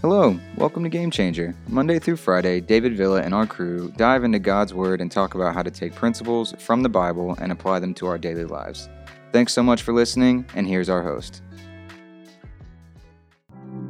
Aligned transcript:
Hello, 0.00 0.38
welcome 0.56 0.84
to 0.84 0.88
Game 0.88 1.10
Changer. 1.10 1.56
Monday 1.66 1.98
through 1.98 2.18
Friday, 2.18 2.60
David 2.60 2.96
Villa 2.96 3.20
and 3.20 3.34
our 3.34 3.48
crew 3.48 3.92
dive 3.96 4.22
into 4.22 4.38
God's 4.38 4.72
Word 4.72 5.00
and 5.00 5.10
talk 5.10 5.34
about 5.34 5.54
how 5.54 5.62
to 5.64 5.72
take 5.72 5.92
principles 5.92 6.54
from 6.60 6.84
the 6.84 6.88
Bible 6.88 7.36
and 7.40 7.50
apply 7.50 7.80
them 7.80 7.92
to 7.94 8.06
our 8.06 8.16
daily 8.16 8.44
lives. 8.44 8.88
Thanks 9.32 9.52
so 9.52 9.60
much 9.60 9.82
for 9.82 9.92
listening, 9.92 10.46
and 10.54 10.68
here's 10.68 10.88
our 10.88 11.02
host. 11.02 11.42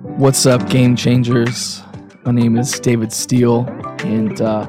What's 0.01 0.47
up, 0.47 0.71
game 0.71 0.97
changers? 0.97 1.83
My 2.25 2.33
name 2.33 2.57
is 2.57 2.81
David 2.81 3.13
Steele, 3.13 3.67
and 3.99 4.41
uh, 4.41 4.67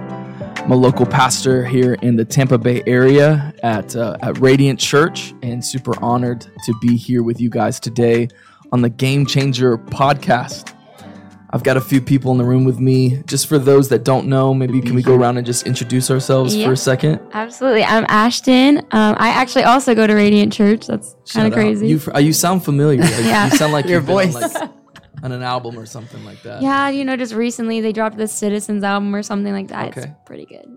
I'm 0.57 0.71
a 0.73 0.75
local 0.75 1.05
pastor 1.05 1.63
here 1.63 1.93
in 2.01 2.17
the 2.17 2.25
Tampa 2.25 2.57
Bay 2.57 2.83
area 2.85 3.53
at, 3.63 3.95
uh, 3.95 4.17
at 4.21 4.37
Radiant 4.39 4.77
Church, 4.77 5.33
and 5.41 5.63
super 5.63 5.93
honored 6.03 6.41
to 6.65 6.73
be 6.81 6.97
here 6.97 7.23
with 7.23 7.39
you 7.39 7.49
guys 7.49 7.79
today 7.79 8.27
on 8.73 8.81
the 8.81 8.89
Game 8.89 9.25
Changer 9.25 9.77
podcast. 9.77 10.75
I've 11.51 11.63
got 11.63 11.77
a 11.77 11.81
few 11.81 11.99
people 11.99 12.31
in 12.31 12.37
the 12.37 12.43
room 12.43 12.63
with 12.63 12.79
me. 12.79 13.23
Just 13.25 13.47
for 13.47 13.57
those 13.57 13.89
that 13.89 14.03
don't 14.03 14.27
know, 14.27 14.53
maybe 14.53 14.81
can 14.81 14.93
we 14.93 15.01
go 15.01 15.15
around 15.15 15.37
and 15.37 15.45
just 15.45 15.65
introduce 15.65 16.11
ourselves 16.11 16.55
for 16.55 16.73
a 16.73 16.77
second? 16.77 17.19
Absolutely. 17.33 17.83
I'm 17.83 18.05
Ashton. 18.07 18.79
Um, 18.91 19.15
I 19.17 19.29
actually 19.29 19.63
also 19.63 19.95
go 19.95 20.05
to 20.05 20.13
Radiant 20.13 20.53
Church. 20.53 20.85
That's 20.85 21.15
kind 21.33 21.47
of 21.47 21.53
crazy. 21.53 21.87
You, 21.87 21.99
uh, 22.13 22.19
you 22.19 22.33
sound 22.33 22.63
familiar. 22.63 23.01
Like, 23.01 23.25
Yeah. 23.25 23.45
You 23.49 23.57
sound 23.57 23.73
like 23.73 23.85
Your 23.87 23.95
you've 23.99 24.05
been 24.05 24.17
on, 24.17 24.31
voice. 24.31 24.53
like, 24.53 24.69
on 25.23 25.31
an 25.31 25.41
album 25.41 25.77
or 25.79 25.87
something 25.87 26.23
like 26.23 26.41
that. 26.43 26.61
yeah, 26.61 26.89
you 26.89 27.03
know, 27.03 27.17
just 27.17 27.33
recently 27.33 27.81
they 27.81 27.93
dropped 27.93 28.17
the 28.17 28.27
Citizens 28.27 28.83
album 28.83 29.15
or 29.15 29.23
something 29.23 29.51
like 29.51 29.69
that. 29.69 29.87
Okay. 29.97 30.01
It's 30.01 30.19
pretty 30.27 30.45
good. 30.45 30.67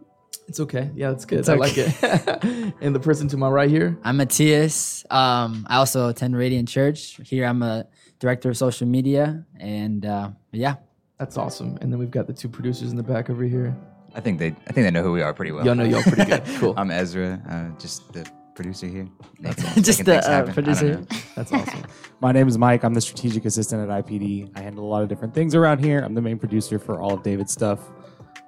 It's 0.49 0.59
okay. 0.59 0.91
Yeah, 0.95 1.11
that's 1.11 1.27
good. 1.27 1.41
It's 1.41 1.49
I 1.51 1.55
like 1.55 1.75
it. 1.77 2.75
and 2.81 2.95
the 2.95 3.01
person 3.01 3.29
to 3.29 3.37
my 3.37 3.49
right 3.49 3.71
here. 3.71 3.99
I'm 4.05 4.17
Matthias. 4.17 5.05
Um, 5.11 5.67
I 5.69 5.77
also 5.77 6.09
attend 6.09 6.35
Radiant 6.37 6.69
Church. 6.69 7.21
Here, 7.25 7.45
I'm 7.47 7.63
a 7.63 7.87
director 8.23 8.49
of 8.51 8.57
social 8.57 8.87
media, 8.87 9.45
and 9.59 10.07
uh, 10.07 10.31
yeah, 10.53 10.77
That's 11.19 11.37
awesome. 11.37 11.77
And 11.81 11.91
then 11.93 11.99
we've 11.99 12.11
got 12.11 12.27
the 12.29 12.33
two 12.33 12.49
producers 12.49 12.91
in 12.93 12.97
the 12.97 13.03
back 13.03 13.29
over 13.31 13.43
here. 13.43 13.77
I 14.15 14.21
think 14.21 14.39
they, 14.39 14.49
I 14.69 14.73
think 14.73 14.85
they 14.87 14.91
know 14.93 15.03
who 15.03 15.11
we 15.13 15.23
are 15.23 15.35
pretty 15.35 15.51
well. 15.51 15.65
Y'all 15.67 15.75
know 15.75 15.83
y'all 15.85 16.03
pretty 16.03 16.25
good. 16.25 16.43
Cool. 16.61 16.75
I'm 16.77 16.91
Ezra, 16.93 17.41
uh, 17.51 17.77
just 17.81 18.13
the 18.13 18.25
producer 18.55 18.87
here. 18.87 19.09
Making- 19.41 19.83
Just 19.83 19.99
making 20.01 20.05
the, 20.05 20.19
uh, 20.19 20.31
happen. 20.31 20.33
I 20.35 20.45
don't 20.45 20.55
producer. 20.55 21.07
That's 21.37 21.53
awesome. 21.53 21.83
My 22.21 22.31
name 22.31 22.47
is 22.47 22.57
Mike. 22.59 22.85
I'm 22.85 22.95
the 22.95 23.01
strategic 23.01 23.45
assistant 23.45 23.91
at 23.91 24.05
IPD. 24.07 24.53
I 24.57 24.61
handle 24.61 24.85
a 24.85 24.91
lot 24.95 25.03
of 25.03 25.09
different 25.09 25.35
things 25.35 25.55
around 25.57 25.83
here. 25.85 25.99
I'm 26.01 26.15
the 26.15 26.21
main 26.23 26.39
producer 26.39 26.79
for 26.79 27.01
all 27.01 27.15
of 27.15 27.23
David's 27.25 27.53
stuff. 27.53 27.81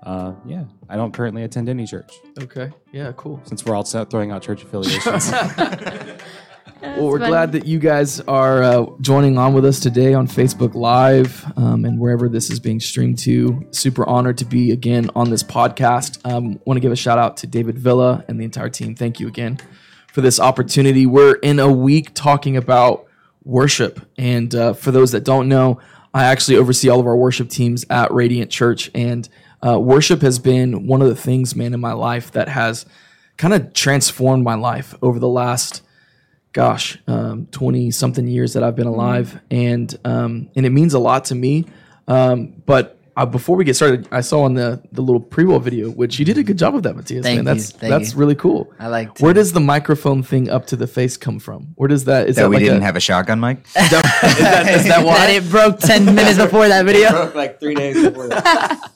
Uh, 0.05 0.35
yeah, 0.47 0.65
I 0.89 0.97
don't 0.97 1.13
currently 1.13 1.45
attend 1.45 1.69
any 1.71 1.87
church 1.87 2.13
Okay. 2.43 2.71
Yeah, 2.93 3.13
cool. 3.17 3.41
since 3.45 3.65
we're 3.65 3.75
all 3.75 3.87
set 3.87 4.11
throwing 4.11 4.31
out 4.33 4.43
church 4.43 4.63
affiliations. 4.63 5.33
Well, 6.85 7.07
we're 7.07 7.19
funny. 7.19 7.31
glad 7.31 7.53
that 7.53 7.65
you 7.65 7.79
guys 7.79 8.21
are 8.21 8.63
uh, 8.63 8.87
joining 9.01 9.39
on 9.39 9.55
with 9.55 9.65
us 9.65 9.81
today 9.81 10.13
on 10.13 10.29
Facebook 10.29 10.75
Live 10.75 11.43
um, 11.57 11.87
and 11.87 11.99
wherever 11.99 12.29
this 12.29 12.51
is 12.51 12.61
being 12.61 12.79
streamed 12.79 13.19
to. 13.21 13.67
Super 13.71 14.07
honored 14.07 14.37
to 14.39 14.45
be 14.45 14.71
again 14.71 15.09
on 15.17 15.31
this 15.31 15.43
podcast. 15.43 16.21
Um, 16.31 16.61
Want 16.67 16.77
to 16.77 16.81
give 16.81 16.93
a 16.93 16.97
shout 16.97 17.19
out 17.19 17.39
to 17.39 17.47
David 17.47 17.79
Villa 17.79 18.23
and 18.29 18.39
the 18.39 18.45
entire 18.45 18.69
team. 18.69 18.95
Thank 18.95 19.19
you 19.19 19.27
again 19.27 19.59
for 20.13 20.21
this 20.21 20.39
opportunity. 20.39 21.07
We're 21.07 21.37
in 21.37 21.59
a 21.59 21.73
week 21.73 22.13
talking 22.13 22.55
about 22.55 23.07
worship. 23.45 24.07
And 24.19 24.55
uh, 24.55 24.75
for 24.75 24.91
those 24.91 25.13
that 25.13 25.25
don't 25.25 25.49
know, 25.49 25.81
I 26.13 26.25
actually 26.25 26.59
oversee 26.59 26.91
all 26.91 27.01
of 27.01 27.07
our 27.07 27.17
worship 27.17 27.49
teams 27.49 27.87
at 27.89 28.13
Radiant 28.13 28.51
Church. 28.51 28.91
And 28.95 29.27
uh, 29.67 29.81
worship 29.81 30.21
has 30.21 30.39
been 30.39 30.87
one 30.87 31.01
of 31.01 31.09
the 31.09 31.17
things, 31.17 31.57
man, 31.57 31.73
in 31.73 31.81
my 31.81 31.95
life 31.95 32.31
that 32.33 32.49
has 32.49 32.85
kind 33.39 33.55
of 33.55 33.73
transformed 33.73 34.45
my 34.45 34.55
life 34.55 34.95
over 35.01 35.19
the 35.19 35.29
last 35.29 35.81
gosh, 36.55 36.97
um, 37.07 37.47
20 37.51 37.91
something 37.91 38.27
years 38.27 38.55
that 38.55 38.63
I've 38.63 38.77
been 38.77 38.87
alive. 38.87 39.39
And, 39.51 39.95
um, 40.05 40.49
and 40.57 40.65
it 40.65 40.71
means 40.71 40.95
a 40.95 40.99
lot 40.99 41.27
to 41.27 41.35
me. 41.35 41.67
Um, 42.09 42.63
but 42.65 42.97
uh, 43.17 43.27
before 43.27 43.57
we 43.57 43.65
get 43.65 43.75
started, 43.75 44.09
I 44.11 44.21
saw 44.21 44.43
on 44.43 44.55
the, 44.55 44.81
the 44.93 45.03
little 45.03 45.21
pre-roll 45.21 45.59
video, 45.59 45.91
which 45.91 46.19
you 46.19 46.25
did 46.25 46.39
a 46.39 46.45
good 46.45 46.57
job 46.57 46.77
of 46.77 46.85
that, 46.85 46.95
Matthias. 46.95 47.25
Thank 47.25 47.45
man. 47.45 47.57
you, 47.57 47.61
That's, 47.61 47.73
thank 47.73 47.91
that's 47.91 48.13
you. 48.13 48.19
really 48.19 48.37
cool. 48.37 48.73
I 48.79 48.87
like. 48.87 49.19
Where 49.19 49.35
does 49.35 49.53
the 49.53 49.61
microphone 49.61 50.23
thing 50.23 50.49
up 50.49 50.67
to 50.67 50.77
the 50.77 50.87
face 50.87 51.17
come 51.17 51.41
from? 51.41 51.75
Where 51.75 51.89
does 51.89 52.05
that, 52.05 52.29
is 52.29 52.37
that, 52.37 52.43
That 52.43 52.49
we 52.49 52.57
like 52.57 52.65
didn't 52.65 52.83
a, 52.83 52.87
have 52.87 52.97
a 52.97 53.01
shotgun 53.01 53.41
mic. 53.41 53.59
is 53.67 53.73
that, 53.91 54.67
is 54.71 54.85
that 54.85 55.05
why? 55.05 55.15
that 55.27 55.31
it 55.31 55.51
broke 55.51 55.81
ten 55.81 56.05
minutes 56.15 56.39
before 56.39 56.69
that 56.69 56.85
video. 56.87 57.33
like 57.35 57.61
three 57.61 57.75
days 57.75 58.01
before 58.01 58.29
that. 58.29 58.91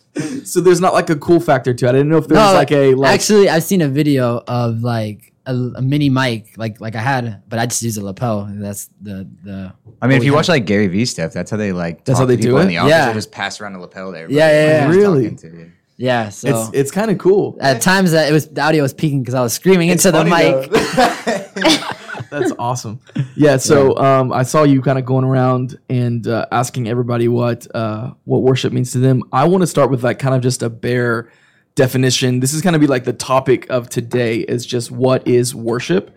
So 0.44 0.60
there's 0.60 0.80
not 0.80 0.94
like 0.94 1.10
a 1.10 1.16
cool 1.16 1.38
factor 1.38 1.72
to 1.74 1.86
it. 1.86 1.88
I 1.88 1.92
didn't 1.92 2.08
know 2.08 2.16
if 2.16 2.26
there 2.26 2.38
was 2.38 2.54
like 2.54 2.72
a, 2.72 2.94
like, 2.94 3.14
actually, 3.14 3.48
I've 3.48 3.62
seen 3.62 3.82
a 3.82 3.88
video 3.88 4.42
of 4.48 4.82
like 4.82 5.27
a, 5.48 5.54
a 5.76 5.82
mini 5.82 6.10
mic, 6.10 6.56
like 6.56 6.80
like 6.80 6.94
I 6.94 7.00
had, 7.00 7.42
but 7.48 7.58
I 7.58 7.66
just 7.66 7.82
use 7.82 7.96
a 7.96 8.04
lapel. 8.04 8.46
That's 8.50 8.90
the 9.00 9.28
the. 9.42 9.72
I 10.00 10.06
mean, 10.06 10.18
if 10.18 10.24
you 10.24 10.32
we 10.32 10.36
watch 10.36 10.48
like 10.48 10.66
Gary 10.66 10.86
Vee 10.86 11.06
stuff, 11.06 11.32
that's 11.32 11.50
how 11.50 11.56
they 11.56 11.72
like. 11.72 12.04
That's 12.04 12.18
talk 12.18 12.22
how 12.22 12.26
they 12.26 12.36
to 12.36 12.42
do 12.42 12.58
it? 12.58 12.62
In 12.62 12.68
the 12.68 12.78
office, 12.78 12.90
Yeah. 12.90 13.06
they 13.08 13.14
just 13.14 13.32
pass 13.32 13.60
around 13.60 13.72
the 13.72 13.78
lapel 13.80 14.12
there. 14.12 14.30
Yeah, 14.30 14.50
yeah, 14.50 14.66
yeah. 14.66 14.88
Really? 14.88 15.70
yeah, 15.96 16.28
so 16.28 16.48
it's, 16.48 16.70
it's 16.74 16.90
kind 16.90 17.10
of 17.10 17.18
cool. 17.18 17.56
at 17.60 17.80
times 17.80 18.12
that 18.12 18.28
it 18.28 18.32
was 18.32 18.46
the 18.48 18.60
audio 18.60 18.82
was 18.82 18.92
peaking 18.94 19.22
because 19.22 19.34
I 19.34 19.40
was 19.40 19.54
screaming 19.54 19.88
into 19.88 20.12
the 20.12 20.24
mic. 20.24 20.70
That's 22.30 22.52
awesome. 22.58 23.00
Yeah. 23.36 23.56
So 23.56 23.96
um, 23.96 24.32
I 24.34 24.42
saw 24.42 24.64
you 24.64 24.82
kind 24.82 24.98
of 24.98 25.06
going 25.06 25.24
around 25.24 25.78
and 25.88 26.26
uh, 26.26 26.46
asking 26.52 26.86
everybody 26.86 27.26
what 27.26 27.66
uh, 27.74 28.12
what 28.24 28.42
worship 28.42 28.72
means 28.72 28.92
to 28.92 28.98
them. 28.98 29.22
I 29.32 29.48
want 29.48 29.62
to 29.62 29.66
start 29.66 29.90
with 29.90 30.04
like 30.04 30.18
kind 30.18 30.34
of 30.34 30.42
just 30.42 30.62
a 30.62 30.68
bare 30.68 31.32
definition. 31.78 32.40
This 32.40 32.52
is 32.52 32.60
going 32.60 32.72
to 32.72 32.78
be 32.78 32.88
like 32.88 33.04
the 33.04 33.12
topic 33.12 33.70
of 33.70 33.88
today 33.88 34.38
is 34.38 34.66
just 34.66 34.90
what 34.90 35.26
is 35.26 35.54
worship. 35.54 36.14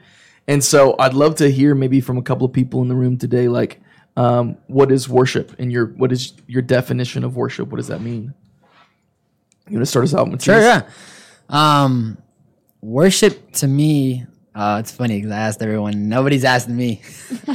And 0.47 0.63
so 0.63 0.95
I'd 0.97 1.13
love 1.13 1.35
to 1.35 1.49
hear 1.51 1.75
maybe 1.75 2.01
from 2.01 2.17
a 2.17 2.23
couple 2.23 2.45
of 2.45 2.51
people 2.51 2.81
in 2.81 2.88
the 2.88 2.95
room 2.95 3.17
today, 3.17 3.47
like 3.47 3.79
um, 4.17 4.57
what 4.66 4.91
is 4.91 5.07
worship 5.07 5.55
and 5.59 5.71
your 5.71 5.85
what 5.85 6.11
is 6.11 6.33
your 6.47 6.63
definition 6.63 7.23
of 7.23 7.35
worship? 7.38 7.69
What 7.69 7.77
does 7.77 7.88
that 7.88 8.01
mean? 8.01 8.33
You 9.67 9.77
want 9.77 9.83
to 9.83 9.85
start 9.85 10.03
us 10.05 10.16
out, 10.16 10.27
Matthias? 10.27 10.44
Sure, 10.44 10.59
yeah. 10.59 10.89
Um, 11.47 12.17
worship 12.81 13.51
to 13.53 13.67
me, 13.67 14.25
uh, 14.55 14.77
it's 14.81 14.91
funny 14.91 15.19
because 15.19 15.31
I 15.31 15.38
asked 15.38 15.61
everyone. 15.61 16.09
Nobody's 16.09 16.44
asked 16.44 16.67
me. 16.69 17.01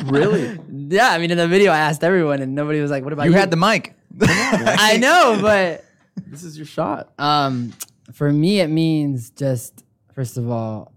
Really? 0.07 0.59
yeah, 0.89 1.11
I 1.11 1.19
mean, 1.19 1.31
in 1.31 1.39
the 1.39 1.49
video, 1.49 1.73
I 1.73 1.79
asked 1.79 2.05
everyone, 2.05 2.41
and 2.41 2.55
nobody 2.55 2.81
was 2.81 2.91
like, 2.91 3.03
"What 3.03 3.13
about 3.13 3.25
you?" 3.25 3.33
You 3.33 3.39
had 3.39 3.51
the 3.51 3.57
mic. 3.57 3.95
I 4.21 4.99
know, 4.99 5.39
but 5.41 5.85
this 6.27 6.43
is 6.45 6.57
your 6.57 6.67
shot. 6.67 7.13
um, 7.19 7.73
for 8.13 8.33
me, 8.33 8.61
it 8.61 8.69
means 8.69 9.31
just 9.31 9.85
first 10.15 10.37
of 10.37 10.51
all, 10.51 10.93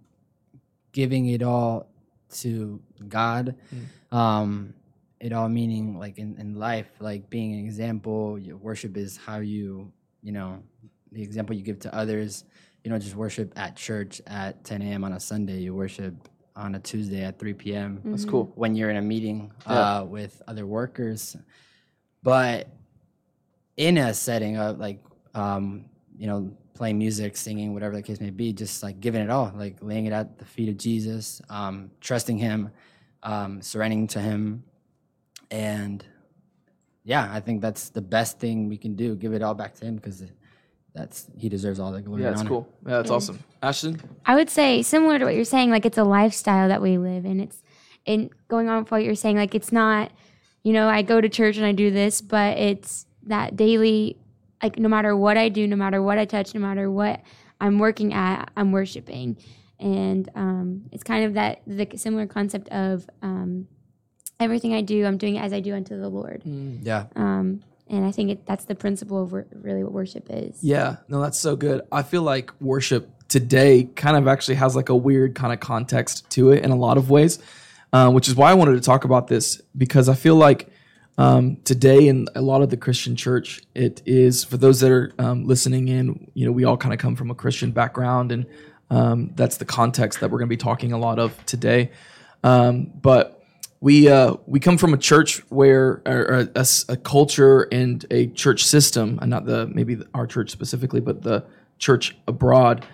giving 0.91 1.27
it 1.27 1.43
all 1.43 1.87
to 2.31 2.81
God. 3.07 3.55
Um, 4.11 4.73
it 5.19 5.33
all 5.33 5.49
meaning 5.49 5.97
like 5.99 6.17
in, 6.17 6.37
in 6.37 6.55
life, 6.55 6.89
like 6.99 7.29
being 7.29 7.53
an 7.53 7.59
example. 7.59 8.37
Your 8.39 8.57
worship 8.57 8.95
is 8.97 9.17
how 9.17 9.39
you, 9.39 9.91
you 10.21 10.31
know, 10.31 10.63
the 11.11 11.21
example 11.21 11.55
you 11.55 11.63
give 11.63 11.79
to 11.79 11.93
others. 11.93 12.45
You 12.83 12.91
don't 12.91 13.01
just 13.01 13.15
worship 13.15 13.51
at 13.57 13.75
church 13.75 14.21
at 14.27 14.63
10 14.63 14.81
a.m. 14.81 15.03
on 15.03 15.11
a 15.13 15.19
Sunday. 15.19 15.57
You 15.59 15.75
worship 15.75 16.13
on 16.55 16.75
a 16.75 16.79
Tuesday 16.79 17.23
at 17.23 17.37
3 17.39 17.53
p.m. 17.53 18.01
That's 18.05 18.23
cool. 18.25 18.51
when 18.55 18.75
you're 18.75 18.89
in 18.89 18.95
a 18.97 19.01
meeting 19.01 19.51
Yeah. 19.67 19.99
uh, 19.99 20.03
with 20.05 20.41
other 20.47 20.65
workers. 20.65 21.35
But 22.23 22.69
in 23.77 23.97
a 23.97 24.13
setting 24.13 24.57
of 24.57 24.77
like, 24.79 25.03
um, 25.35 25.85
you 26.17 26.27
know, 26.27 26.51
playing 26.79 26.97
music, 26.97 27.35
singing, 27.35 27.73
whatever 27.73 27.93
the 27.93 28.01
case 28.01 28.21
may 28.21 28.29
be, 28.29 28.53
just 28.53 28.81
like 28.81 29.01
giving 29.01 29.21
it 29.21 29.29
all, 29.29 29.51
like 29.55 29.75
laying 29.81 30.05
it 30.05 30.13
at 30.13 30.39
the 30.39 30.45
feet 30.45 30.69
of 30.69 30.77
Jesus, 30.77 31.41
um, 31.49 31.91
trusting 31.99 32.37
Him, 32.37 32.71
um, 33.21 33.61
surrendering 33.61 34.07
to 34.07 34.19
Him, 34.21 34.63
and 35.51 36.03
yeah, 37.03 37.29
I 37.31 37.41
think 37.41 37.61
that's 37.61 37.89
the 37.89 38.01
best 38.01 38.39
thing 38.39 38.69
we 38.69 38.77
can 38.77 38.95
do. 38.95 39.15
Give 39.15 39.33
it 39.33 39.43
all 39.43 39.53
back 39.53 39.75
to 39.75 39.85
Him 39.85 39.97
because 39.97 40.23
that's 40.95 41.27
He 41.37 41.49
deserves 41.49 41.81
all 41.81 41.91
the 41.91 42.01
glory. 42.01 42.21
Yeah, 42.21 42.29
and 42.29 42.39
it's 42.39 42.47
cool. 42.47 42.65
Yeah, 42.87 42.97
that's 42.97 43.11
awesome. 43.11 43.39
Ashton? 43.61 43.99
I 44.25 44.35
would 44.35 44.49
say 44.49 44.81
similar 44.81 45.19
to 45.19 45.25
what 45.25 45.35
you're 45.35 45.43
saying, 45.43 45.71
like 45.71 45.85
it's 45.85 45.97
a 45.97 46.05
lifestyle 46.05 46.69
that 46.69 46.81
we 46.81 46.97
live 46.97 47.25
and 47.25 47.41
it's 47.41 47.61
and 48.07 48.29
going 48.47 48.69
on 48.69 48.83
with 48.83 48.91
what 48.91 49.03
you're 49.03 49.15
saying, 49.15 49.35
like 49.35 49.53
it's 49.53 49.73
not, 49.73 50.13
you 50.63 50.71
know, 50.71 50.87
I 50.87 51.01
go 51.01 51.19
to 51.19 51.27
church 51.27 51.57
and 51.57 51.65
I 51.65 51.73
do 51.73 51.91
this, 51.91 52.21
but 52.21 52.57
it's 52.57 53.05
that 53.23 53.57
daily 53.57 54.15
like 54.61 54.77
no 54.77 54.89
matter 54.89 55.15
what 55.15 55.37
I 55.37 55.49
do, 55.49 55.67
no 55.67 55.75
matter 55.75 56.01
what 56.01 56.17
I 56.17 56.25
touch, 56.25 56.53
no 56.53 56.61
matter 56.61 56.89
what 56.89 57.21
I'm 57.61 57.79
working 57.79 58.13
at, 58.13 58.51
I'm 58.55 58.71
worshiping. 58.71 59.37
And 59.79 60.29
um, 60.35 60.85
it's 60.91 61.03
kind 61.03 61.25
of 61.25 61.33
that 61.35 61.61
the 61.65 61.87
similar 61.95 62.27
concept 62.27 62.67
of 62.69 63.09
um, 63.21 63.67
everything 64.39 64.73
I 64.73 64.81
do, 64.81 65.05
I'm 65.05 65.17
doing 65.17 65.35
it 65.35 65.43
as 65.43 65.53
I 65.53 65.59
do 65.59 65.73
unto 65.73 65.99
the 65.99 66.09
Lord. 66.09 66.41
Yeah. 66.45 67.05
Um, 67.15 67.61
and 67.87 68.05
I 68.05 68.11
think 68.11 68.29
it, 68.29 68.45
that's 68.45 68.65
the 68.65 68.75
principle 68.75 69.23
of 69.23 69.31
wor- 69.31 69.47
really 69.51 69.83
what 69.83 69.93
worship 69.93 70.27
is. 70.29 70.63
Yeah, 70.63 70.97
no, 71.07 71.21
that's 71.21 71.39
so 71.39 71.55
good. 71.55 71.81
I 71.91 72.03
feel 72.03 72.21
like 72.21 72.51
worship 72.61 73.09
today 73.27 73.85
kind 73.95 74.15
of 74.15 74.27
actually 74.27 74.55
has 74.55 74.75
like 74.75 74.89
a 74.89 74.95
weird 74.95 75.35
kind 75.35 75.53
of 75.53 75.59
context 75.59 76.29
to 76.31 76.51
it 76.51 76.63
in 76.63 76.71
a 76.71 76.75
lot 76.75 76.97
of 76.97 77.09
ways, 77.09 77.39
uh, 77.93 78.11
which 78.11 78.27
is 78.27 78.35
why 78.35 78.51
I 78.51 78.53
wanted 78.53 78.73
to 78.73 78.81
talk 78.81 79.05
about 79.05 79.27
this 79.27 79.61
because 79.75 80.07
I 80.07 80.13
feel 80.13 80.35
like 80.35 80.68
um, 81.19 81.57
today 81.65 82.07
in 82.07 82.29
a 82.33 82.41
lot 82.41 82.61
of 82.61 82.69
the 82.69 82.77
Christian 82.77 83.13
church, 83.13 83.61
it 83.75 84.01
is 84.05 84.45
for 84.45 84.55
those 84.55 84.79
that 84.79 84.89
are 84.89 85.11
um, 85.19 85.43
listening 85.43 85.89
in. 85.89 86.31
You 86.33 86.45
know, 86.45 86.53
we 86.53 86.63
all 86.63 86.77
kind 86.77 86.93
of 86.93 86.99
come 86.99 87.17
from 87.17 87.29
a 87.29 87.35
Christian 87.35 87.71
background, 87.71 88.31
and 88.31 88.45
um, 88.89 89.33
that's 89.35 89.57
the 89.57 89.65
context 89.65 90.21
that 90.21 90.31
we're 90.31 90.37
going 90.37 90.47
to 90.47 90.55
be 90.55 90.57
talking 90.57 90.93
a 90.93 90.97
lot 90.97 91.19
of 91.19 91.45
today. 91.45 91.91
Um, 92.41 92.85
but 93.01 93.43
we 93.81 94.07
uh, 94.07 94.35
we 94.45 94.61
come 94.61 94.77
from 94.77 94.93
a 94.93 94.97
church 94.97 95.39
where 95.49 96.01
a, 96.05 96.65
a 96.87 96.95
culture 96.95 97.63
and 97.69 98.05
a 98.11 98.27
church 98.27 98.63
system, 98.63 99.19
and 99.21 99.29
not 99.29 99.45
the 99.45 99.67
maybe 99.67 99.97
our 100.13 100.25
church 100.25 100.49
specifically, 100.49 101.01
but 101.01 101.21
the 101.21 101.43
church 101.79 102.15
abroad, 102.29 102.85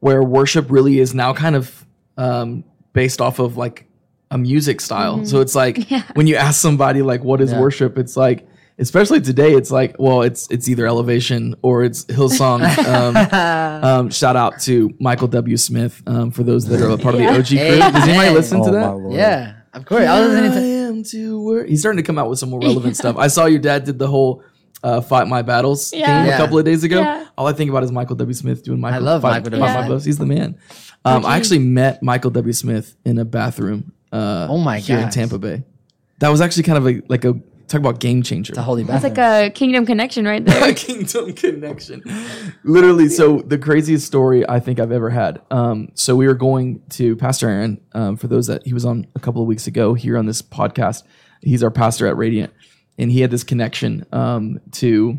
where 0.00 0.22
worship 0.22 0.70
really 0.70 0.98
is 0.98 1.14
now 1.14 1.34
kind 1.34 1.54
of 1.54 1.86
um, 2.16 2.64
based 2.94 3.20
off 3.20 3.38
of 3.38 3.58
like 3.58 3.86
a 4.30 4.38
music 4.38 4.80
style. 4.80 5.24
So 5.24 5.40
it's 5.40 5.54
like 5.54 5.88
when 6.14 6.26
you 6.26 6.36
ask 6.36 6.60
somebody 6.60 7.02
like, 7.02 7.22
"What 7.24 7.40
is 7.40 7.54
worship?" 7.54 7.96
It's 7.98 8.16
like, 8.16 8.46
especially 8.78 9.20
today, 9.20 9.52
it's 9.54 9.70
like, 9.70 9.96
well, 9.98 10.22
it's 10.22 10.48
it's 10.50 10.68
either 10.68 10.86
Elevation 10.86 11.54
or 11.62 11.84
it's 11.84 12.04
Hillsong. 12.06 12.60
Um, 12.86 13.16
um, 13.84 14.10
shout 14.10 14.36
out 14.36 14.60
to 14.62 14.92
Michael 15.00 15.28
W. 15.28 15.56
Smith 15.56 16.02
um, 16.06 16.30
for 16.30 16.42
those 16.42 16.66
that 16.66 16.80
are 16.80 16.90
a 16.90 16.98
part 16.98 17.14
of 17.14 17.20
the 17.20 17.28
OG 17.28 17.46
crew. 17.46 17.56
Hey, 17.58 17.78
Does 17.78 17.94
anybody 17.94 18.16
man. 18.18 18.34
listen 18.34 18.62
to 18.64 18.70
Oh, 18.70 18.98
my 19.00 19.08
that? 19.10 19.16
Yeah, 19.16 19.54
of 19.74 19.84
course. 19.86 20.06
I 20.06 20.20
was 20.20 20.30
listening 20.30 20.50
I 20.50 20.54
to. 20.54 20.60
am 20.88 21.02
to 21.04 21.42
work. 21.42 21.68
He's 21.68 21.80
starting 21.80 21.98
to 22.02 22.06
come 22.06 22.18
out 22.18 22.28
with 22.28 22.38
some 22.38 22.50
more 22.50 22.60
relevant 22.60 22.96
stuff. 23.02 23.16
I 23.16 23.28
saw 23.28 23.46
your 23.46 23.60
dad 23.60 23.84
did 23.84 23.98
the 23.98 24.08
whole 24.08 24.42
uh, 24.82 25.00
"Fight 25.00 25.28
My 25.28 25.42
Battles" 25.42 25.92
Yeah. 25.92 26.06
theme 26.06 26.26
a 26.26 26.28
Yeah. 26.30 26.36
couple 26.36 26.58
of 26.58 26.64
days 26.64 26.82
ago. 26.84 27.00
Yeah. 27.00 27.26
All 27.38 27.46
I 27.46 27.52
think 27.52 27.70
about 27.70 27.84
is 27.84 27.92
Michael 27.92 28.16
W. 28.16 28.34
Smith 28.34 28.62
doing 28.64 28.80
Michael. 28.80 29.02
love 29.02 29.22
Fight, 29.22 29.30
Michael 29.44 29.44
Fight 29.44 29.50
W. 29.52 29.60
My 29.60 29.72
Smith. 29.72 29.82
Battles. 29.84 30.04
He's 30.04 30.18
the 30.18 30.26
man. 30.26 30.58
Um, 31.04 31.24
I 31.24 31.36
actually 31.36 31.60
met 31.60 32.02
Michael 32.02 32.32
W. 32.32 32.52
Smith 32.52 32.96
in 33.04 33.18
a 33.18 33.24
bathroom. 33.24 33.92
Uh, 34.12 34.46
Oh 34.50 34.58
my 34.58 34.78
here 34.78 34.96
in 34.98 35.04
gosh. 35.04 35.14
Tampa 35.14 35.38
Bay. 35.38 35.64
That 36.20 36.28
was 36.30 36.40
actually 36.40 36.62
kind 36.62 36.78
of 36.78 36.86
a 36.86 37.02
like 37.08 37.24
a 37.24 37.34
talk 37.68 37.80
about 37.80 37.98
game 38.00 38.22
changer. 38.22 38.54
The 38.54 38.62
holy 38.62 38.84
That's 38.84 39.02
bathroom. 39.02 39.26
like 39.26 39.48
a 39.48 39.50
kingdom 39.50 39.84
connection 39.84 40.24
right 40.24 40.44
there. 40.44 40.72
Kingdom 40.74 41.32
connection. 41.34 42.02
Literally, 42.64 43.08
so 43.08 43.38
the 43.40 43.58
craziest 43.58 44.06
story 44.06 44.48
I 44.48 44.60
think 44.60 44.78
I've 44.80 44.92
ever 44.92 45.10
had. 45.10 45.42
Um, 45.50 45.88
so 45.94 46.14
we 46.16 46.26
were 46.26 46.34
going 46.34 46.82
to 46.90 47.16
Pastor 47.16 47.48
Aaron. 47.48 47.80
Um, 47.92 48.16
for 48.16 48.28
those 48.28 48.46
that 48.46 48.64
he 48.66 48.72
was 48.72 48.84
on 48.84 49.06
a 49.14 49.20
couple 49.20 49.42
of 49.42 49.48
weeks 49.48 49.66
ago 49.66 49.94
here 49.94 50.16
on 50.16 50.26
this 50.26 50.40
podcast, 50.42 51.02
he's 51.42 51.62
our 51.62 51.70
pastor 51.70 52.06
at 52.06 52.16
Radiant, 52.16 52.52
and 52.98 53.10
he 53.10 53.20
had 53.20 53.30
this 53.30 53.44
connection 53.44 54.06
um, 54.12 54.60
to 54.72 55.18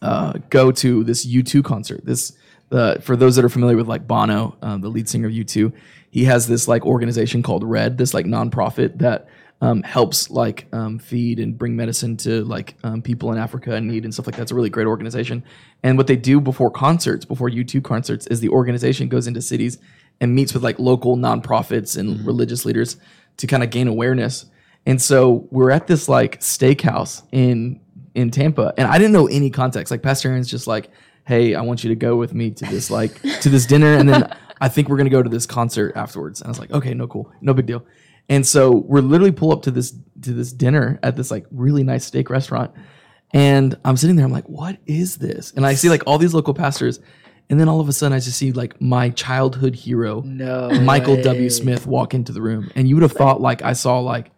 uh, 0.00 0.34
go 0.50 0.70
to 0.70 1.02
this 1.04 1.26
U2 1.26 1.64
concert. 1.64 2.04
This 2.04 2.32
uh, 2.70 2.98
for 3.00 3.14
those 3.16 3.36
that 3.36 3.44
are 3.44 3.48
familiar 3.50 3.76
with 3.76 3.88
like 3.88 4.06
Bono, 4.06 4.56
um, 4.62 4.80
the 4.80 4.88
lead 4.88 5.08
singer 5.08 5.26
of 5.28 5.34
U2, 5.34 5.72
he 6.14 6.22
has 6.22 6.46
this 6.46 6.68
like 6.68 6.86
organization 6.86 7.42
called 7.42 7.64
Red, 7.64 7.98
this 7.98 8.14
like 8.14 8.24
nonprofit 8.24 8.98
that 8.98 9.26
um, 9.60 9.82
helps 9.82 10.30
like 10.30 10.68
um, 10.72 10.96
feed 11.00 11.40
and 11.40 11.58
bring 11.58 11.74
medicine 11.74 12.16
to 12.18 12.44
like 12.44 12.76
um, 12.84 13.02
people 13.02 13.32
in 13.32 13.38
Africa 13.38 13.74
in 13.74 13.88
need 13.88 14.04
and 14.04 14.14
stuff 14.14 14.28
like 14.28 14.36
that. 14.36 14.42
It's 14.42 14.52
a 14.52 14.54
really 14.54 14.70
great 14.70 14.86
organization. 14.86 15.42
And 15.82 15.98
what 15.98 16.06
they 16.06 16.14
do 16.14 16.40
before 16.40 16.70
concerts, 16.70 17.24
before 17.24 17.50
U2 17.50 17.82
concerts, 17.82 18.28
is 18.28 18.38
the 18.38 18.48
organization 18.50 19.08
goes 19.08 19.26
into 19.26 19.42
cities 19.42 19.78
and 20.20 20.32
meets 20.32 20.54
with 20.54 20.62
like 20.62 20.78
local 20.78 21.16
nonprofits 21.16 21.98
and 21.98 22.24
religious 22.24 22.64
leaders 22.64 22.96
to 23.38 23.48
kind 23.48 23.64
of 23.64 23.70
gain 23.70 23.88
awareness. 23.88 24.46
And 24.86 25.02
so 25.02 25.48
we're 25.50 25.72
at 25.72 25.88
this 25.88 26.08
like 26.08 26.38
steakhouse 26.38 27.24
in 27.32 27.80
in 28.14 28.30
Tampa, 28.30 28.72
and 28.78 28.86
I 28.86 28.98
didn't 28.98 29.14
know 29.14 29.26
any 29.26 29.50
context. 29.50 29.90
Like 29.90 30.04
Pastor 30.04 30.28
Aaron's 30.28 30.48
just 30.48 30.68
like, 30.68 30.90
"Hey, 31.26 31.54
I 31.54 31.62
want 31.62 31.84
you 31.84 31.88
to 31.90 31.96
go 31.96 32.16
with 32.16 32.34
me 32.34 32.50
to 32.50 32.64
this 32.66 32.90
like 32.90 33.20
to 33.40 33.48
this 33.48 33.66
dinner, 33.66 33.94
and 33.94 34.08
then 34.08 34.30
I 34.60 34.68
think 34.68 34.88
we're 34.88 34.96
gonna 34.96 35.10
go 35.10 35.22
to 35.22 35.30
this 35.30 35.46
concert 35.46 35.92
afterwards." 35.96 36.40
And 36.40 36.48
I 36.48 36.50
was 36.50 36.58
like, 36.58 36.70
"Okay, 36.72 36.94
no, 36.94 37.06
cool, 37.06 37.30
no 37.40 37.54
big 37.54 37.66
deal." 37.66 37.84
And 38.28 38.46
so 38.46 38.84
we're 38.86 39.00
literally 39.00 39.32
pull 39.32 39.52
up 39.52 39.62
to 39.62 39.70
this 39.70 39.94
to 40.22 40.32
this 40.32 40.52
dinner 40.52 40.98
at 41.02 41.16
this 41.16 41.30
like 41.30 41.46
really 41.50 41.82
nice 41.82 42.04
steak 42.04 42.30
restaurant, 42.30 42.72
and 43.32 43.76
I'm 43.84 43.96
sitting 43.96 44.16
there. 44.16 44.24
I'm 44.24 44.32
like, 44.32 44.48
"What 44.48 44.78
is 44.86 45.16
this?" 45.16 45.52
And 45.56 45.66
I 45.66 45.74
see 45.74 45.90
like 45.90 46.02
all 46.06 46.18
these 46.18 46.34
local 46.34 46.54
pastors, 46.54 47.00
and 47.50 47.60
then 47.60 47.68
all 47.68 47.80
of 47.80 47.88
a 47.88 47.92
sudden 47.92 48.14
I 48.14 48.20
just 48.20 48.38
see 48.38 48.52
like 48.52 48.80
my 48.80 49.10
childhood 49.10 49.74
hero, 49.74 50.22
No 50.24 50.70
Michael 50.80 51.16
way. 51.16 51.22
W. 51.22 51.50
Smith, 51.50 51.86
walk 51.86 52.14
into 52.14 52.32
the 52.32 52.40
room, 52.40 52.70
and 52.74 52.88
you 52.88 52.96
would 52.96 53.02
have 53.02 53.12
thought 53.12 53.40
like 53.40 53.62
I 53.62 53.72
saw 53.74 53.98
like. 53.98 54.30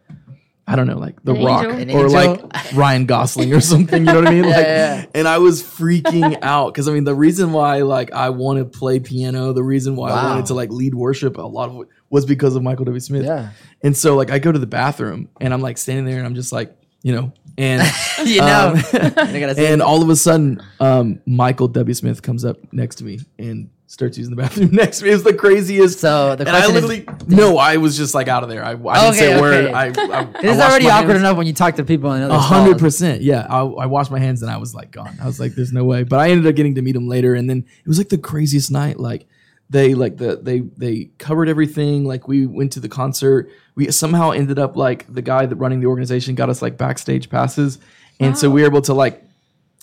I 0.69 0.75
don't 0.75 0.89
know, 0.89 0.99
like 0.99 1.23
The 1.23 1.33
An 1.35 1.45
Rock 1.45 1.67
angel? 1.67 1.97
Or 1.97 2.09
like 2.09 2.41
Ryan 2.75 3.07
Gosling 3.07 3.55
or 3.55 3.61
something. 3.61 4.05
You 4.05 4.13
know 4.13 4.21
what 4.21 4.27
I 4.27 4.31
mean? 4.31 4.45
Like, 4.47 4.67
yeah. 4.67 5.07
and 5.15 5.29
I 5.29 5.39
was 5.39 5.63
freaking 5.63 6.39
out 6.43 6.73
because 6.73 6.89
I 6.89 6.93
mean, 6.93 7.05
the 7.05 7.15
reason 7.15 7.53
why 7.53 7.83
like 7.83 8.13
I 8.13 8.31
want 8.31 8.59
to 8.59 8.65
play 8.65 8.99
piano, 8.99 9.53
the 9.53 9.63
reason 9.63 9.97
why 9.97 10.11
I 10.11 10.25
wanted 10.31 10.47
to 10.47 10.55
like 10.55 10.71
lead 10.71 10.95
worship, 10.95 11.37
a 11.39 11.43
lot 11.43 11.69
of 11.69 11.77
it 11.83 11.89
was 12.11 12.27
because 12.27 12.57
of 12.57 12.63
Michael 12.63 12.85
W. 12.85 13.01
Smith. 13.01 13.25
Yeah. 13.25 13.51
And 13.83 13.97
so 13.97 14.17
like 14.17 14.31
I 14.31 14.39
go 14.39 14.51
to 14.51 14.59
the 14.59 14.67
bathroom 14.67 15.29
and 15.41 15.55
I'm 15.55 15.61
like 15.61 15.79
standing 15.79 16.05
there 16.05 16.19
and 16.19 16.27
I'm 16.27 16.35
just 16.35 16.53
like, 16.53 16.77
you 17.03 17.13
know, 17.13 17.33
and 17.59 17.83
You 18.25 18.41
know. 18.41 18.75
um, 18.75 18.77
I 18.93 19.39
gotta 19.41 19.55
say 19.55 19.73
and 19.73 19.83
all 19.83 20.03
of 20.03 20.09
a 20.09 20.17
sudden, 20.17 20.63
um, 20.81 21.21
Michael 21.27 21.69
W. 21.69 21.95
Smith 21.95 22.23
comes 22.23 22.45
up 22.45 22.59
next 22.73 22.97
to 22.97 23.05
me 23.05 23.21
and 23.39 23.71
starts 23.89 24.19
using 24.19 24.35
the 24.35 24.43
bathroom 24.43 24.71
next 24.73 24.99
to 24.99 25.05
me. 25.05 25.11
It 25.11 25.15
was 25.15 25.23
the 25.23 25.33
craziest. 25.35 26.01
So 26.01 26.35
the 26.37 26.47
and 26.47 26.57
I 26.57 26.61
question 26.63 26.77
is- 26.77 26.83
literally 27.07 27.27
no, 27.29 27.57
I 27.59 27.77
was 27.77 27.97
just 27.97 28.15
like 28.15 28.27
out 28.29 28.43
of 28.43 28.49
there. 28.49 28.65
I, 28.65 28.71
I 28.73 29.01
didn't 29.05 29.15
say 29.15 29.33
a 29.33 29.41
word. 29.41 29.67
okay. 29.67 29.73
I, 29.73 29.85
I, 29.87 29.91
I 29.91 30.69
already 30.69 30.89
awkward 30.89 31.11
hands. 31.13 31.21
enough 31.21 31.37
when 31.37 31.47
you 31.47 31.53
talk 31.53 31.77
to 31.77 31.85
people 31.85 32.13
in 32.13 32.23
A 32.23 32.39
hundred 32.39 32.79
percent. 32.79 33.23
Yeah. 33.23 33.47
I, 33.49 33.61
I 33.61 33.87
washed 33.87 34.11
my 34.11 34.19
hands 34.19 34.43
and 34.43 34.51
I 34.51 34.57
was 34.57 34.75
like 34.75 34.91
gone. 34.91 35.17
I 35.23 35.27
was 35.27 35.39
like, 35.39 35.55
there's 35.55 35.73
no 35.73 35.85
way. 35.85 36.03
But 36.03 36.19
I 36.19 36.31
ended 36.31 36.47
up 36.47 36.55
getting 36.57 36.75
to 36.75 36.83
meet 36.83 36.97
him 36.97 37.07
later. 37.09 37.35
And 37.35 37.49
then 37.49 37.59
it 37.79 37.87
was 37.89 37.99
like 37.99 38.09
the 38.09 38.19
craziest 38.19 38.71
night. 38.71 38.99
Like 38.99 39.29
they 39.69 39.95
like 39.95 40.17
the 40.17 40.37
they 40.37 40.61
they 40.61 41.11
covered 41.19 41.49
everything. 41.49 42.05
Like 42.05 42.29
we 42.29 42.47
went 42.47 42.73
to 42.73 42.81
the 42.81 42.89
concert. 42.89 43.51
We 43.75 43.91
somehow 43.91 44.31
ended 44.31 44.59
up 44.59 44.77
like 44.77 45.13
the 45.13 45.23
guy 45.23 45.47
that 45.47 45.57
running 45.57 45.81
the 45.81 45.87
organization 45.87 46.35
got 46.35 46.49
us 46.49 46.63
like 46.63 46.77
backstage 46.77 47.29
passes. 47.29 47.79
And 48.19 48.39
so 48.39 48.49
we 48.49 48.63
were 48.63 48.69
able 48.69 48.83
to 48.83 48.95
like 48.95 49.23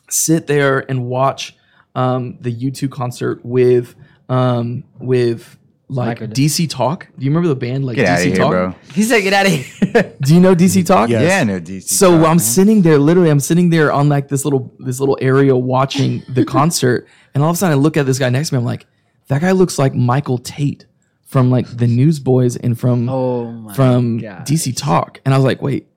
sit 0.09 0.47
there 0.47 0.79
and 0.89 1.05
watch 1.05 1.55
um, 1.95 2.37
the 2.39 2.53
U2 2.53 2.89
concert 2.89 3.41
with 3.43 3.95
um, 4.29 4.83
with 4.99 5.57
like 5.89 6.19
DC 6.19 6.69
Talk. 6.69 7.07
Do 7.17 7.25
you 7.25 7.29
remember 7.29 7.49
the 7.49 7.55
band 7.55 7.85
like 7.85 7.97
Get 7.97 8.07
DC 8.07 8.09
out 8.09 8.19
of 8.19 8.25
here, 8.25 8.35
Talk? 8.35 8.51
bro. 8.51 8.75
He 8.93 9.03
said, 9.03 9.21
"Get 9.21 9.33
out 9.33 9.45
of 9.45 9.51
here." 9.51 10.15
Do 10.21 10.33
you 10.33 10.39
know 10.39 10.55
DC 10.55 10.85
Talk? 10.87 11.09
Yes. 11.09 11.23
Yeah, 11.23 11.43
know 11.43 11.59
DC. 11.59 11.83
So 11.83 12.11
talk, 12.11 12.17
I'm 12.19 12.37
man. 12.37 12.39
sitting 12.39 12.81
there, 12.81 12.97
literally, 12.97 13.29
I'm 13.29 13.39
sitting 13.39 13.69
there 13.69 13.91
on 13.91 14.09
like 14.09 14.29
this 14.29 14.45
little 14.45 14.73
this 14.79 14.99
little 14.99 15.17
area 15.21 15.55
watching 15.55 16.23
the 16.29 16.45
concert, 16.57 17.07
and 17.33 17.43
all 17.43 17.49
of 17.49 17.55
a 17.55 17.57
sudden 17.57 17.77
I 17.77 17.81
look 17.81 17.97
at 17.97 18.05
this 18.05 18.17
guy 18.17 18.29
next 18.29 18.49
to 18.49 18.55
me. 18.55 18.59
I'm 18.59 18.65
like, 18.65 18.87
that 19.27 19.41
guy 19.41 19.51
looks 19.51 19.79
like 19.79 19.93
Michael 19.93 20.37
Tait 20.37 20.85
from 21.25 21.49
like 21.49 21.65
the 21.67 21.87
Newsboys 21.87 22.55
and 22.57 22.79
from 22.79 23.09
oh 23.09 23.71
from 23.73 24.19
God. 24.19 24.45
DC 24.45 24.77
Talk, 24.77 25.19
and 25.25 25.33
I 25.33 25.37
was 25.37 25.45
like, 25.45 25.61
wait, 25.61 25.87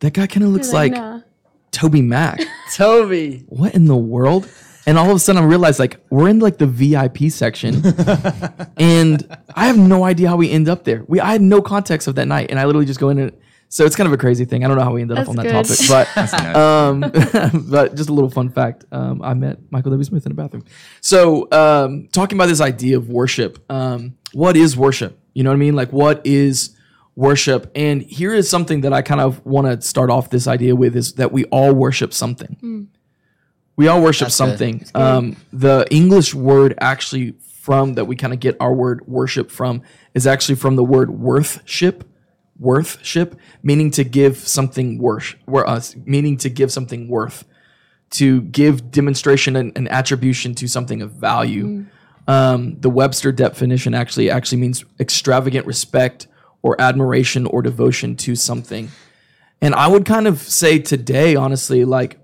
that 0.00 0.12
guy 0.12 0.26
kind 0.26 0.44
of 0.44 0.50
looks 0.50 0.72
like 0.72 0.92
nah. 0.92 1.20
Toby 1.72 2.02
Mac. 2.02 2.40
Toby. 2.74 3.44
what 3.48 3.74
in 3.74 3.86
the 3.86 3.96
world? 3.96 4.48
And 4.86 4.96
all 4.96 5.10
of 5.10 5.16
a 5.16 5.18
sudden 5.18 5.42
I 5.42 5.46
realized 5.46 5.78
like 5.78 6.00
we're 6.10 6.28
in 6.28 6.38
like 6.38 6.58
the 6.58 6.66
VIP 6.66 7.30
section, 7.30 7.82
and 8.76 9.36
I 9.54 9.66
have 9.66 9.76
no 9.76 10.04
idea 10.04 10.28
how 10.28 10.36
we 10.36 10.50
end 10.50 10.68
up 10.68 10.84
there. 10.84 11.04
We 11.06 11.20
I 11.20 11.32
had 11.32 11.42
no 11.42 11.60
context 11.60 12.08
of 12.08 12.14
that 12.14 12.26
night, 12.26 12.50
and 12.50 12.58
I 12.58 12.64
literally 12.64 12.86
just 12.86 13.00
go 13.00 13.08
in 13.10 13.18
and. 13.18 13.32
So 13.72 13.84
it's 13.84 13.94
kind 13.94 14.08
of 14.08 14.12
a 14.12 14.16
crazy 14.16 14.44
thing. 14.44 14.64
I 14.64 14.68
don't 14.68 14.76
know 14.76 14.82
how 14.82 14.92
we 14.92 15.00
ended 15.00 15.16
up 15.16 15.26
That's 15.26 15.38
on 15.38 15.44
that 15.44 15.64
topic, 15.64 15.78
but 16.34 16.56
um, 16.56 17.00
but 17.70 17.94
just 17.94 18.08
a 18.08 18.12
little 18.12 18.28
fun 18.28 18.50
fact. 18.50 18.84
Um, 18.90 19.22
I 19.22 19.32
met 19.34 19.58
Michael 19.70 19.92
W. 19.92 20.02
Smith 20.04 20.26
in 20.26 20.32
a 20.32 20.34
bathroom. 20.34 20.64
So 21.00 21.48
um, 21.52 22.08
talking 22.08 22.36
about 22.36 22.48
this 22.48 22.60
idea 22.60 22.96
of 22.96 23.08
worship, 23.08 23.64
um, 23.70 24.18
what 24.32 24.56
is 24.56 24.76
worship? 24.76 25.20
You 25.34 25.44
know 25.44 25.50
what 25.50 25.54
I 25.54 25.60
mean? 25.60 25.76
Like 25.76 25.92
what 25.92 26.20
is 26.26 26.76
worship? 27.14 27.70
And 27.76 28.02
here 28.02 28.34
is 28.34 28.50
something 28.50 28.80
that 28.80 28.92
I 28.92 29.02
kind 29.02 29.20
of 29.20 29.44
want 29.46 29.68
to 29.68 29.86
start 29.86 30.10
off 30.10 30.30
this 30.30 30.48
idea 30.48 30.74
with 30.74 30.96
is 30.96 31.12
that 31.14 31.30
we 31.30 31.44
all 31.44 31.72
worship 31.72 32.12
something. 32.12 32.88
We 33.76 33.86
all 33.86 34.02
worship 34.02 34.26
That's 34.26 34.34
something. 34.34 34.84
Um, 34.96 35.36
the 35.52 35.86
English 35.92 36.34
word 36.34 36.74
actually 36.80 37.34
from 37.60 37.94
that 37.94 38.06
we 38.06 38.16
kind 38.16 38.32
of 38.32 38.40
get 38.40 38.56
our 38.58 38.74
word 38.74 39.06
worship 39.06 39.48
from 39.52 39.82
is 40.12 40.26
actually 40.26 40.56
from 40.56 40.74
the 40.74 40.82
word 40.82 41.10
worthship 41.10 42.09
worthship, 42.60 43.36
meaning 43.62 43.90
to 43.92 44.04
give 44.04 44.36
something 44.36 44.98
worth, 44.98 45.34
us, 45.48 45.96
meaning 46.04 46.36
to 46.36 46.48
give 46.48 46.70
something 46.70 47.08
worth, 47.08 47.44
to 48.10 48.42
give 48.42 48.90
demonstration 48.90 49.56
and, 49.56 49.72
and 49.76 49.88
attribution 49.90 50.54
to 50.54 50.68
something 50.68 51.02
of 51.02 51.12
value. 51.12 51.86
Um, 52.28 52.78
the 52.80 52.90
Webster 52.90 53.32
definition 53.32 53.94
actually 53.94 54.30
actually 54.30 54.58
means 54.58 54.84
extravagant 55.00 55.66
respect 55.66 56.28
or 56.62 56.80
admiration 56.80 57.46
or 57.46 57.62
devotion 57.62 58.14
to 58.16 58.36
something. 58.36 58.90
And 59.62 59.74
I 59.74 59.88
would 59.88 60.04
kind 60.04 60.26
of 60.26 60.38
say 60.38 60.78
today, 60.78 61.34
honestly, 61.34 61.84
like 61.84 62.18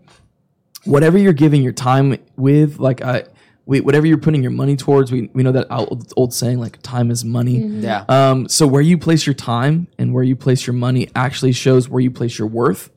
whatever 0.85 1.19
you're 1.19 1.33
giving 1.33 1.63
your 1.63 1.73
time 1.73 2.19
with, 2.37 2.79
like 2.79 3.03
I, 3.03 3.25
we, 3.67 3.81
whatever 3.81 4.07
you're 4.07 4.17
putting 4.19 4.43
your 4.43 4.53
money 4.53 4.77
towards, 4.77 5.11
we, 5.11 5.29
we 5.35 5.43
know 5.43 5.53
that 5.53 5.67
old, 5.71 6.13
old 6.17 6.33
saying 6.33 6.61
like 6.61 6.81
time 6.83 7.11
is 7.11 7.25
money. 7.25 7.59
Yeah. 7.59 8.05
Um, 8.09 8.49
so 8.49 8.67
where 8.67 8.81
you 8.81 8.97
place 8.97 9.27
your 9.27 9.35
time 9.35 9.89
and 9.99 10.15
where 10.15 10.23
you 10.25 10.37
place 10.37 10.67
your 10.67 10.75
money 10.75 11.09
actually 11.17 11.53
shows 11.53 11.89
where 11.89 12.01
you 12.01 12.11
place 12.13 12.39
your 12.39 12.47
worth, 12.49 12.91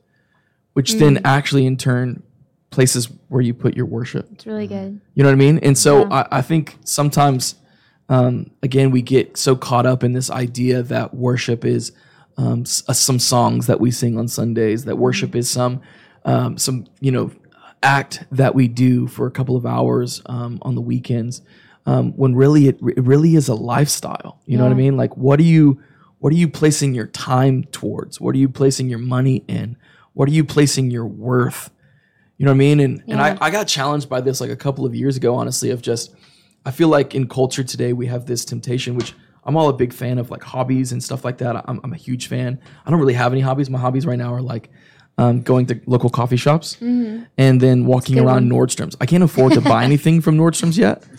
which 0.74 0.94
then 0.94 1.22
actually 1.26 1.66
in 1.66 1.76
turn 1.76 2.22
places 2.70 3.10
where 3.30 3.42
you 3.42 3.54
put 3.54 3.76
your 3.76 3.88
worship. 3.88 4.28
It's 4.32 4.46
really 4.46 4.68
good. 4.68 5.02
You 5.16 5.24
know 5.24 5.30
what 5.30 5.34
I 5.34 5.38
mean? 5.38 5.58
And 5.60 5.76
so 5.76 6.02
Yeah. 6.02 6.26
I, 6.32 6.38
I 6.38 6.42
think 6.44 6.78
sometimes, 6.84 7.56
um, 8.08 8.52
again, 8.62 8.92
we 8.92 9.02
get 9.02 9.38
so 9.38 9.56
caught 9.56 9.88
up 9.88 10.04
in 10.04 10.14
this 10.14 10.30
idea 10.30 10.84
that 10.84 11.16
worship 11.16 11.66
is 11.66 11.92
um, 12.38 12.62
s- 12.62 12.84
uh, 12.88 12.94
some 12.94 13.18
songs 13.20 13.66
that 13.68 13.80
we 13.80 13.90
sing 13.92 14.18
on 14.20 14.28
Sundays, 14.28 14.86
that 14.86 14.98
worship 14.98 15.36
is 15.36 15.50
some, 15.50 15.82
um, 16.26 16.58
some 16.60 16.86
you 17.02 17.12
know, 17.12 17.32
act 17.82 18.26
that 18.32 18.56
we 18.56 18.68
do 18.68 19.08
for 19.08 19.28
a 19.28 19.32
couple 19.32 19.56
of 19.56 19.66
hours 19.66 20.22
um, 20.26 20.60
on 20.62 20.76
the 20.76 20.82
weekends. 20.82 21.42
Um, 21.86 22.12
when 22.18 22.36
really 22.36 22.68
it, 22.68 22.80
it 22.82 23.04
really 23.04 23.36
is 23.36 23.48
a 23.48 23.56
lifestyle. 23.56 24.40
You 24.46 24.58
know 24.58 24.64
what 24.64 24.72
I 24.72 24.76
mean? 24.76 24.98
Like, 24.98 25.18
what 25.18 25.40
do 25.40 25.46
you, 25.46 25.82
What 26.20 26.34
are 26.34 26.36
you 26.36 26.50
placing 26.50 26.94
your 26.94 27.08
time 27.08 27.64
towards? 27.64 28.20
What 28.20 28.36
are 28.36 28.38
you 28.38 28.50
placing 28.50 28.90
your 28.90 29.00
money 29.00 29.44
in? 29.48 29.78
What 30.14 30.28
are 30.28 30.34
you 30.34 30.44
placing 30.44 30.92
your 30.92 31.06
worth? 31.08 31.72
You 32.38 32.46
know 32.46 32.52
what 32.52 32.56
I 32.56 32.60
mean? 32.60 32.80
And 32.80 33.04
and 33.08 33.22
I, 33.22 33.38
I 33.40 33.50
got 33.50 33.68
challenged 33.68 34.10
by 34.10 34.22
this 34.22 34.42
like 34.42 34.50
a 34.50 34.56
couple 34.56 34.86
of 34.86 34.94
years 34.94 35.18
ago, 35.18 35.36
honestly, 35.36 35.72
of 35.72 35.82
just 35.82 36.14
I 36.66 36.72
feel 36.72 36.90
like 36.90 37.16
in 37.16 37.28
culture 37.28 37.64
today 37.64 37.94
we 37.94 38.08
have 38.08 38.26
this 38.26 38.46
temptation, 38.46 38.96
which 38.96 39.14
I'm 39.46 39.56
all 39.56 39.70
a 39.70 39.74
big 39.74 39.94
fan 39.94 40.18
of 40.20 40.30
like 40.30 40.44
hobbies 40.44 40.92
and 40.92 41.02
stuff 41.02 41.24
like 41.24 41.38
that. 41.38 41.56
I'm, 41.56 41.80
I'm 41.84 41.94
a 41.94 41.98
huge 41.98 42.28
fan. 42.28 42.60
I 42.86 42.92
don't 42.92 43.00
really 43.00 43.14
have 43.14 43.32
any 43.32 43.42
hobbies. 43.42 43.70
My 43.70 43.80
hobbies 43.80 44.06
right 44.06 44.18
now 44.18 44.34
are 44.34 44.42
like 44.42 44.70
um, 45.20 45.42
going 45.42 45.66
to 45.68 45.80
local 45.86 46.10
coffee 46.10 46.38
shops 46.38 46.78
and 46.82 47.28
then 47.62 47.86
walking 47.86 48.16
Mm-hmm. 48.16 48.28
around 48.28 48.50
Nordstrom's. 48.52 48.96
I 49.02 49.06
can't 49.06 49.24
afford 49.24 49.54
to 49.54 49.62
buy 49.62 49.84
anything 49.90 50.22
from 50.22 50.38
Nordstrom's 50.38 50.78
yet. 50.78 51.04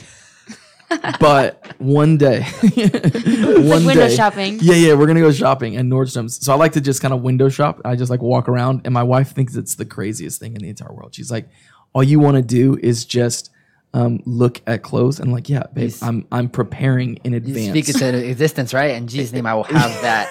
But 1.20 1.76
one 1.78 2.18
day, 2.18 2.42
one 2.42 3.84
window 3.86 4.08
day, 4.08 4.16
shopping. 4.16 4.58
Yeah, 4.60 4.74
yeah, 4.74 4.94
we're 4.94 5.06
gonna 5.06 5.20
go 5.20 5.30
shopping 5.30 5.76
at 5.76 5.84
Nordstrom's. 5.84 6.44
So 6.44 6.52
I 6.52 6.56
like 6.56 6.72
to 6.72 6.80
just 6.80 7.00
kind 7.00 7.14
of 7.14 7.22
window 7.22 7.48
shop. 7.48 7.80
I 7.84 7.94
just 7.94 8.10
like 8.10 8.20
walk 8.20 8.48
around, 8.48 8.80
and 8.84 8.92
my 8.92 9.04
wife 9.04 9.30
thinks 9.30 9.54
it's 9.54 9.76
the 9.76 9.84
craziest 9.84 10.40
thing 10.40 10.54
in 10.56 10.62
the 10.62 10.68
entire 10.68 10.92
world. 10.92 11.14
She's 11.14 11.30
like, 11.30 11.48
"All 11.92 12.02
you 12.02 12.18
want 12.18 12.38
to 12.38 12.42
do 12.42 12.76
is 12.82 13.04
just 13.04 13.50
um, 13.94 14.20
look 14.24 14.60
at 14.66 14.82
clothes." 14.82 15.18
And 15.20 15.32
like, 15.32 15.48
"Yeah, 15.48 15.64
babe, 15.74 15.84
Yes. 15.90 16.02
I'm 16.02 16.26
I'm 16.32 16.48
preparing 16.48 17.16
in 17.24 17.32
You 17.32 17.38
advance." 17.38 17.68
speak 17.70 17.88
it 17.88 17.96
to 17.98 18.28
existence, 18.28 18.72
right? 18.74 18.94
In 18.94 19.06
Jesus' 19.08 19.32
name, 19.32 19.46
I 19.46 19.54
will 19.54 19.64
have 19.64 20.02
that. 20.02 20.30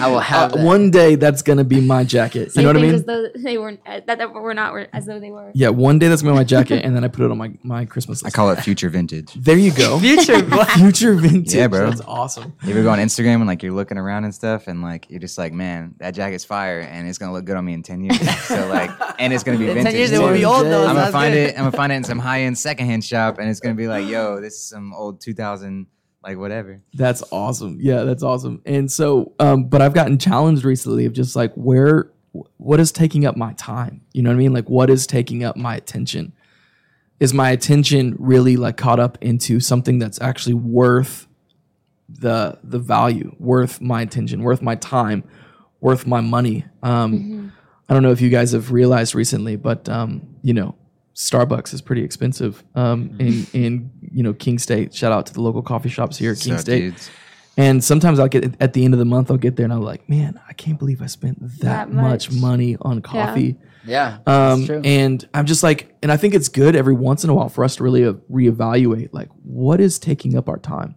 I 0.00 0.08
will 0.08 0.16
Uh, 0.18 0.20
have 0.20 0.52
that. 0.52 0.64
one 0.64 0.90
day 0.90 1.14
that's 1.14 1.42
gonna 1.42 1.64
be 1.64 1.80
my 1.80 2.04
jacket. 2.04 2.52
Say 2.52 2.60
you 2.60 2.66
know 2.66 2.70
what 2.74 2.76
I 2.78 2.82
mean? 2.86 2.94
As 2.94 3.04
though 3.04 3.28
they 3.36 3.56
weren't, 3.58 3.80
uh, 3.86 4.00
that, 4.06 4.18
that 4.18 4.32
were 4.32 4.54
not 4.54 4.72
were- 4.72 4.88
as 4.92 5.06
though 5.06 5.18
they 5.20 5.30
were. 5.30 5.50
yeah, 5.54 5.68
one 5.68 5.98
day 5.98 6.08
that's 6.08 6.22
gonna 6.22 6.34
be 6.34 6.38
my 6.38 6.44
jacket, 6.44 6.80
and 6.84 6.94
then 6.94 7.02
I 7.04 7.08
put 7.08 7.24
it 7.24 7.30
on 7.30 7.38
my 7.38 7.52
my 7.62 7.84
Christmas 7.86 8.24
I 8.24 8.30
call 8.30 8.50
it 8.50 8.60
future 8.60 8.88
vintage. 8.88 9.32
there 9.34 9.56
you 9.56 9.72
go. 9.72 9.98
Future. 10.12 10.42
Future 10.76 11.14
vintage. 11.14 11.54
Yeah, 11.54 11.68
bro. 11.68 11.88
That's 11.88 12.02
awesome. 12.06 12.52
You 12.64 12.70
ever 12.72 12.82
go 12.82 12.90
on 12.90 12.98
Instagram 12.98 13.36
and 13.36 13.46
like 13.46 13.62
you're 13.62 13.72
looking 13.72 13.98
around 13.98 14.24
and 14.24 14.34
stuff, 14.34 14.68
and 14.68 14.82
like 14.82 15.06
you're 15.10 15.20
just 15.20 15.38
like, 15.38 15.52
man, 15.52 15.94
that 15.98 16.10
jacket's 16.14 16.44
fire, 16.44 16.80
and 16.80 17.08
it's 17.08 17.18
gonna 17.18 17.32
look 17.32 17.44
good 17.44 17.56
on 17.56 17.64
me 17.64 17.72
in 17.72 17.82
ten 17.82 18.02
years. 18.02 18.20
so 18.46 18.66
like, 18.68 18.90
and 19.18 19.32
it's 19.32 19.42
gonna 19.44 19.58
be 19.58 19.68
In 19.68 19.74
vintage. 19.74 19.92
10 19.92 19.98
years, 19.98 20.12
it 20.12 20.18
will 20.20 20.32
be 20.32 20.44
old 20.44 20.66
though. 20.66 20.86
I'm 20.86 20.94
gonna 20.96 21.10
find 21.12 21.32
good. 21.34 21.50
it. 21.50 21.54
I'm 21.58 21.64
gonna 21.64 21.76
find 21.76 21.92
it 21.92 21.96
in 21.96 22.04
some 22.04 22.18
high 22.18 22.42
end 22.42 22.58
secondhand 22.82 23.04
shop, 23.04 23.38
and 23.38 23.48
it's 23.48 23.60
gonna 23.60 23.74
be 23.74 23.88
like, 23.88 24.06
yo, 24.06 24.40
this 24.40 24.54
is 24.54 24.68
some 24.68 24.92
old 24.94 25.20
2000, 25.20 25.86
like 26.22 26.38
whatever. 26.38 26.80
That's 26.94 27.22
awesome. 27.30 27.78
Yeah, 27.80 28.04
that's 28.04 28.22
awesome. 28.22 28.62
And 28.64 28.90
so, 28.90 29.32
um, 29.38 29.64
but 29.64 29.82
I've 29.82 29.94
gotten 29.94 30.18
challenged 30.18 30.64
recently 30.64 31.06
of 31.06 31.12
just 31.12 31.36
like 31.36 31.52
where, 31.54 32.10
what 32.56 32.80
is 32.80 32.92
taking 32.92 33.26
up 33.26 33.36
my 33.36 33.52
time? 33.54 34.02
You 34.12 34.22
know 34.22 34.30
what 34.30 34.36
I 34.36 34.38
mean? 34.38 34.52
Like, 34.52 34.68
what 34.68 34.90
is 34.90 35.06
taking 35.06 35.44
up 35.44 35.56
my 35.56 35.76
attention? 35.76 36.32
Is 37.20 37.32
my 37.32 37.50
attention 37.50 38.16
really 38.18 38.56
like 38.56 38.76
caught 38.76 38.98
up 38.98 39.18
into 39.20 39.60
something 39.60 39.98
that's 39.98 40.20
actually 40.20 40.54
worth 40.54 41.28
the 42.08 42.58
the 42.64 42.78
value, 42.78 43.34
worth 43.38 43.80
my 43.80 44.02
attention, 44.02 44.42
worth 44.42 44.60
my 44.60 44.74
time, 44.74 45.22
worth 45.80 46.06
my 46.06 46.20
money? 46.20 46.64
Um, 46.82 47.52
I 47.88 47.94
don't 47.94 48.02
know 48.02 48.10
if 48.10 48.20
you 48.20 48.28
guys 48.28 48.52
have 48.52 48.72
realized 48.72 49.14
recently, 49.14 49.56
but 49.56 49.88
um, 49.88 50.36
you 50.42 50.52
know, 50.52 50.74
Starbucks 51.14 51.74
is 51.74 51.82
pretty 51.82 52.02
expensive 52.02 52.62
um, 52.74 53.16
in 53.18 53.46
in 53.52 53.90
you 54.00 54.22
know 54.22 54.32
King 54.32 54.58
State. 54.58 54.94
Shout 54.94 55.12
out 55.12 55.26
to 55.26 55.34
the 55.34 55.40
local 55.42 55.62
coffee 55.62 55.88
shops 55.90 56.16
here 56.18 56.32
at 56.32 56.38
King 56.40 56.54
So, 56.54 56.60
State. 56.60 56.80
dudes, 56.80 57.10
And 57.56 57.84
sometimes 57.84 58.18
I'll 58.18 58.28
get 58.28 58.54
at 58.60 58.72
the 58.72 58.84
end 58.84 58.94
of 58.94 58.98
the 58.98 59.04
month, 59.04 59.30
I'll 59.30 59.36
get 59.36 59.56
there 59.56 59.64
and 59.64 59.72
I'm 59.72 59.82
like, 59.82 60.08
man, 60.08 60.40
I 60.48 60.54
can't 60.54 60.78
believe 60.78 61.02
I 61.02 61.06
spent 61.06 61.38
that, 61.58 61.60
That 61.60 61.92
much. 61.92 62.30
much. 62.30 62.40
money 62.40 62.76
on 62.80 63.02
coffee. 63.02 63.56
Yeah, 63.84 64.18
Um, 64.26 64.60
that's 64.60 64.66
true. 64.66 64.80
and 64.84 65.28
I'm 65.34 65.44
just 65.44 65.62
like, 65.64 65.92
and 66.04 66.12
I 66.12 66.16
think 66.16 66.34
it's 66.34 66.48
good 66.48 66.76
every 66.76 66.94
once 66.94 67.24
in 67.24 67.30
a 67.30 67.34
while 67.34 67.48
for 67.48 67.64
us 67.64 67.74
to 67.76 67.82
really 67.82 68.04
uh, 68.06 68.12
reevaluate, 68.30 69.08
like, 69.12 69.28
what 69.42 69.80
is 69.80 69.98
taking 69.98 70.36
up 70.36 70.48
our 70.48 70.58
time? 70.58 70.94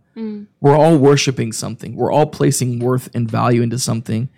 We're 0.62 0.78
all 0.78 0.98
worshiping 0.98 1.52
something. 1.52 1.96
We're 1.98 2.12
all 2.12 2.28
placing 2.28 2.80
worth 2.80 3.10
and 3.14 3.30
value 3.30 3.62
into 3.64 3.78
something. 3.80 4.30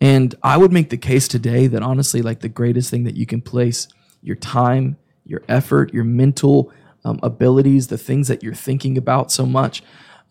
And 0.00 0.34
I 0.42 0.58
would 0.58 0.70
make 0.72 0.90
the 0.90 0.98
case 0.98 1.28
today 1.28 1.66
that 1.68 1.82
honestly, 1.82 2.20
like 2.20 2.40
the 2.40 2.48
greatest 2.50 2.90
thing 2.90 3.04
that 3.04 3.16
you 3.16 3.24
can 3.26 3.40
place 3.40 3.88
your 4.22 4.36
time, 4.36 4.96
your 5.24 5.42
effort, 5.48 5.92
your 5.92 6.04
mental 6.04 6.72
um, 7.04 7.18
abilities, 7.22 7.88
the 7.88 7.98
things 7.98 8.28
that 8.28 8.42
you're 8.42 8.54
thinking 8.54 8.96
about 8.96 9.30
so 9.30 9.46
much, 9.46 9.82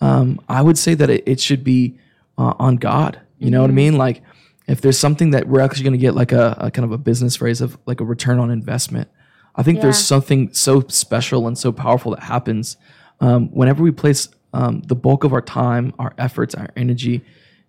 um, 0.01 0.39
I 0.49 0.61
would 0.61 0.77
say 0.77 0.93
that 0.95 1.09
it, 1.09 1.23
it 1.25 1.39
should 1.39 1.63
be 1.63 1.97
uh, 2.37 2.53
on 2.59 2.77
God. 2.77 3.21
You 3.37 3.51
know 3.51 3.61
what 3.61 3.69
I 3.69 3.73
mean? 3.73 3.97
Like, 3.97 4.23
if 4.67 4.79
there's 4.79 4.97
something 4.97 5.31
that 5.31 5.47
we're 5.47 5.59
actually 5.59 5.83
going 5.83 5.93
to 5.93 5.99
get, 5.99 6.15
like 6.15 6.31
a, 6.31 6.55
a 6.59 6.71
kind 6.71 6.85
of 6.85 6.91
a 6.91 6.97
business 6.97 7.35
phrase 7.35 7.59
of 7.59 7.77
like 7.85 7.99
a 7.99 8.05
return 8.05 8.39
on 8.39 8.49
investment, 8.49 9.09
I 9.55 9.63
think 9.63 9.81
there's 9.81 9.99
something 9.99 10.53
so 10.53 10.81
special 10.87 11.47
and 11.47 11.57
so 11.57 11.71
powerful 11.71 12.11
that 12.15 12.23
happens 12.23 12.77
um, 13.19 13.49
whenever 13.49 13.83
we 13.83 13.91
place 13.91 14.29
um, 14.53 14.81
the 14.81 14.95
bulk 14.95 15.23
of 15.23 15.33
our 15.33 15.41
time, 15.41 15.93
our 15.99 16.13
efforts, 16.17 16.55
our 16.55 16.69
energy 16.75 17.23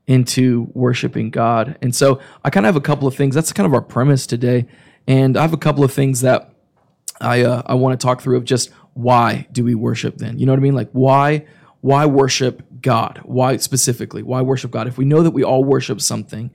into 0.07 0.69
worshiping 0.73 1.31
God. 1.31 1.77
And 1.83 1.95
so 1.95 2.21
I 2.43 2.51
kind 2.51 2.65
of 2.65 2.69
have 2.69 2.77
a 2.77 2.85
couple 2.85 3.09
of 3.09 3.15
things. 3.15 3.35
That's 3.35 3.53
kind 3.53 3.67
of 3.67 3.75
our 3.75 3.83
premise 3.83 4.27
today. 4.27 4.67
And 5.07 5.37
I 5.37 5.43
have 5.43 5.53
a 5.53 5.59
couple 5.59 5.85
of 5.85 5.93
things 5.93 6.23
that 6.23 6.54
I 7.21 7.43
uh, 7.43 7.63
I 7.67 7.75
want 7.75 7.99
to 7.99 8.05
talk 8.05 8.21
through 8.21 8.37
of 8.37 8.45
just 8.45 8.71
why 8.95 9.47
do 9.53 9.65
we 9.65 9.75
worship 9.75 10.19
then? 10.19 10.39
You 10.39 10.47
know 10.47 10.53
what 10.53 10.59
I 10.59 10.63
mean? 10.63 10.75
Like 10.75 10.91
why 10.93 11.47
why 11.81 12.07
worship 12.07 12.63
God? 12.81 13.21
Why 13.25 13.57
specifically? 13.59 14.23
Why 14.23 14.41
worship 14.41 14.71
God? 14.71 14.87
If 14.87 14.97
we 14.97 15.05
know 15.05 15.23
that 15.23 15.33
we 15.33 15.45
all 15.45 15.65
worship 15.65 16.01
something, 16.01 16.51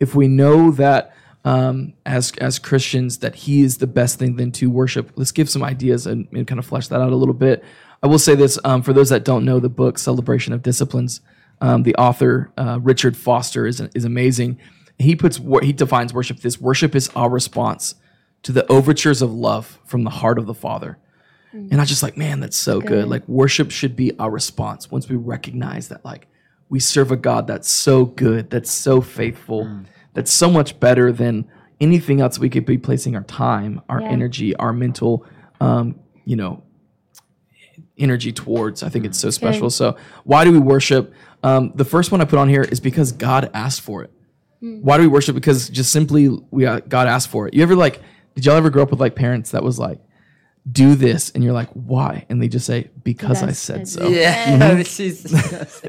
if 0.00 0.14
we 0.14 0.26
know 0.28 0.72
that 0.72 1.14
um, 1.44 1.94
as 2.06 2.32
as 2.40 2.58
Christians 2.58 3.18
that 3.18 3.34
He 3.34 3.62
is 3.62 3.78
the 3.78 3.86
best 3.86 4.18
thing 4.18 4.36
then 4.36 4.52
to 4.52 4.70
worship, 4.70 5.12
let's 5.16 5.32
give 5.32 5.48
some 5.48 5.62
ideas 5.62 6.06
and, 6.06 6.28
and 6.32 6.46
kind 6.46 6.58
of 6.58 6.66
flesh 6.66 6.88
that 6.88 7.00
out 7.00 7.12
a 7.12 7.16
little 7.16 7.34
bit. 7.34 7.64
I 8.02 8.06
will 8.08 8.18
say 8.18 8.34
this 8.34 8.58
um, 8.64 8.82
for 8.82 8.92
those 8.92 9.10
that 9.10 9.24
don't 9.24 9.44
know 9.44 9.60
the 9.60 9.68
book 9.68 9.98
Celebration 9.98 10.52
of 10.52 10.62
Disciplines. 10.62 11.20
Um, 11.60 11.84
the 11.84 11.94
author 11.94 12.50
uh, 12.58 12.80
Richard 12.82 13.16
Foster 13.16 13.66
is 13.66 13.80
is 13.94 14.04
amazing. 14.04 14.58
He 14.98 15.14
puts 15.14 15.40
he 15.62 15.72
defines 15.72 16.12
worship 16.12 16.40
this: 16.40 16.60
worship 16.60 16.94
is 16.96 17.08
our 17.14 17.30
response 17.30 17.94
to 18.42 18.52
the 18.52 18.66
overtures 18.70 19.22
of 19.22 19.32
love 19.32 19.78
from 19.84 20.04
the 20.04 20.10
heart 20.10 20.38
of 20.38 20.46
the 20.46 20.54
Father. 20.54 20.98
And 21.52 21.80
I 21.82 21.84
just 21.84 22.02
like, 22.02 22.16
man, 22.16 22.40
that's 22.40 22.56
so 22.56 22.80
good. 22.80 22.88
Good. 22.88 23.08
Like 23.08 23.28
worship 23.28 23.70
should 23.70 23.94
be 23.94 24.18
our 24.18 24.30
response 24.30 24.90
once 24.90 25.08
we 25.08 25.16
recognize 25.16 25.88
that 25.88 26.02
like 26.02 26.26
we 26.70 26.80
serve 26.80 27.12
a 27.12 27.16
God 27.16 27.46
that's 27.46 27.68
so 27.68 28.06
good, 28.06 28.48
that's 28.48 28.70
so 28.70 29.02
faithful, 29.02 29.68
that's 30.14 30.32
so 30.32 30.50
much 30.50 30.80
better 30.80 31.12
than 31.12 31.46
anything 31.78 32.22
else 32.22 32.38
we 32.38 32.48
could 32.48 32.64
be 32.64 32.78
placing 32.78 33.16
our 33.16 33.22
time, 33.24 33.82
our 33.90 34.00
Yeah. 34.00 34.08
energy, 34.08 34.56
our 34.56 34.72
mental 34.72 35.26
um, 35.60 35.96
you 36.24 36.36
know, 36.36 36.62
energy 37.98 38.32
towards. 38.32 38.82
I 38.82 38.88
think 38.88 39.04
it's 39.04 39.18
so 39.18 39.30
special. 39.30 39.70
So 39.70 39.96
why 40.24 40.44
do 40.44 40.52
we 40.52 40.58
worship? 40.58 41.12
Um, 41.42 41.72
the 41.74 41.84
first 41.84 42.10
one 42.12 42.20
I 42.20 42.24
put 42.24 42.38
on 42.38 42.48
here 42.48 42.62
is 42.62 42.80
because 42.80 43.12
God 43.12 43.50
asked 43.54 43.82
for 43.82 44.02
it. 44.02 44.10
Why 44.60 44.96
do 44.96 45.02
we 45.02 45.08
worship? 45.08 45.34
Because 45.34 45.68
just 45.68 45.90
simply 45.92 46.28
we 46.50 46.66
uh, 46.66 46.80
God 46.88 47.08
asked 47.08 47.28
for 47.28 47.48
it. 47.48 47.54
You 47.54 47.62
ever 47.62 47.74
like? 47.74 48.00
Did 48.34 48.46
y'all 48.46 48.56
ever 48.56 48.70
grow 48.70 48.82
up 48.82 48.90
with 48.90 49.00
like 49.00 49.14
parents 49.14 49.50
that 49.50 49.62
was 49.62 49.78
like, 49.78 50.00
do 50.70 50.94
this, 50.94 51.30
and 51.30 51.42
you're 51.42 51.52
like, 51.52 51.68
why? 51.70 52.24
And 52.28 52.40
they 52.40 52.46
just 52.46 52.66
say, 52.66 52.88
because 53.02 53.42
I 53.42 53.50
said 53.50 53.88
so. 53.88 54.06
yeah, 54.08 54.80
she's. 54.84 55.32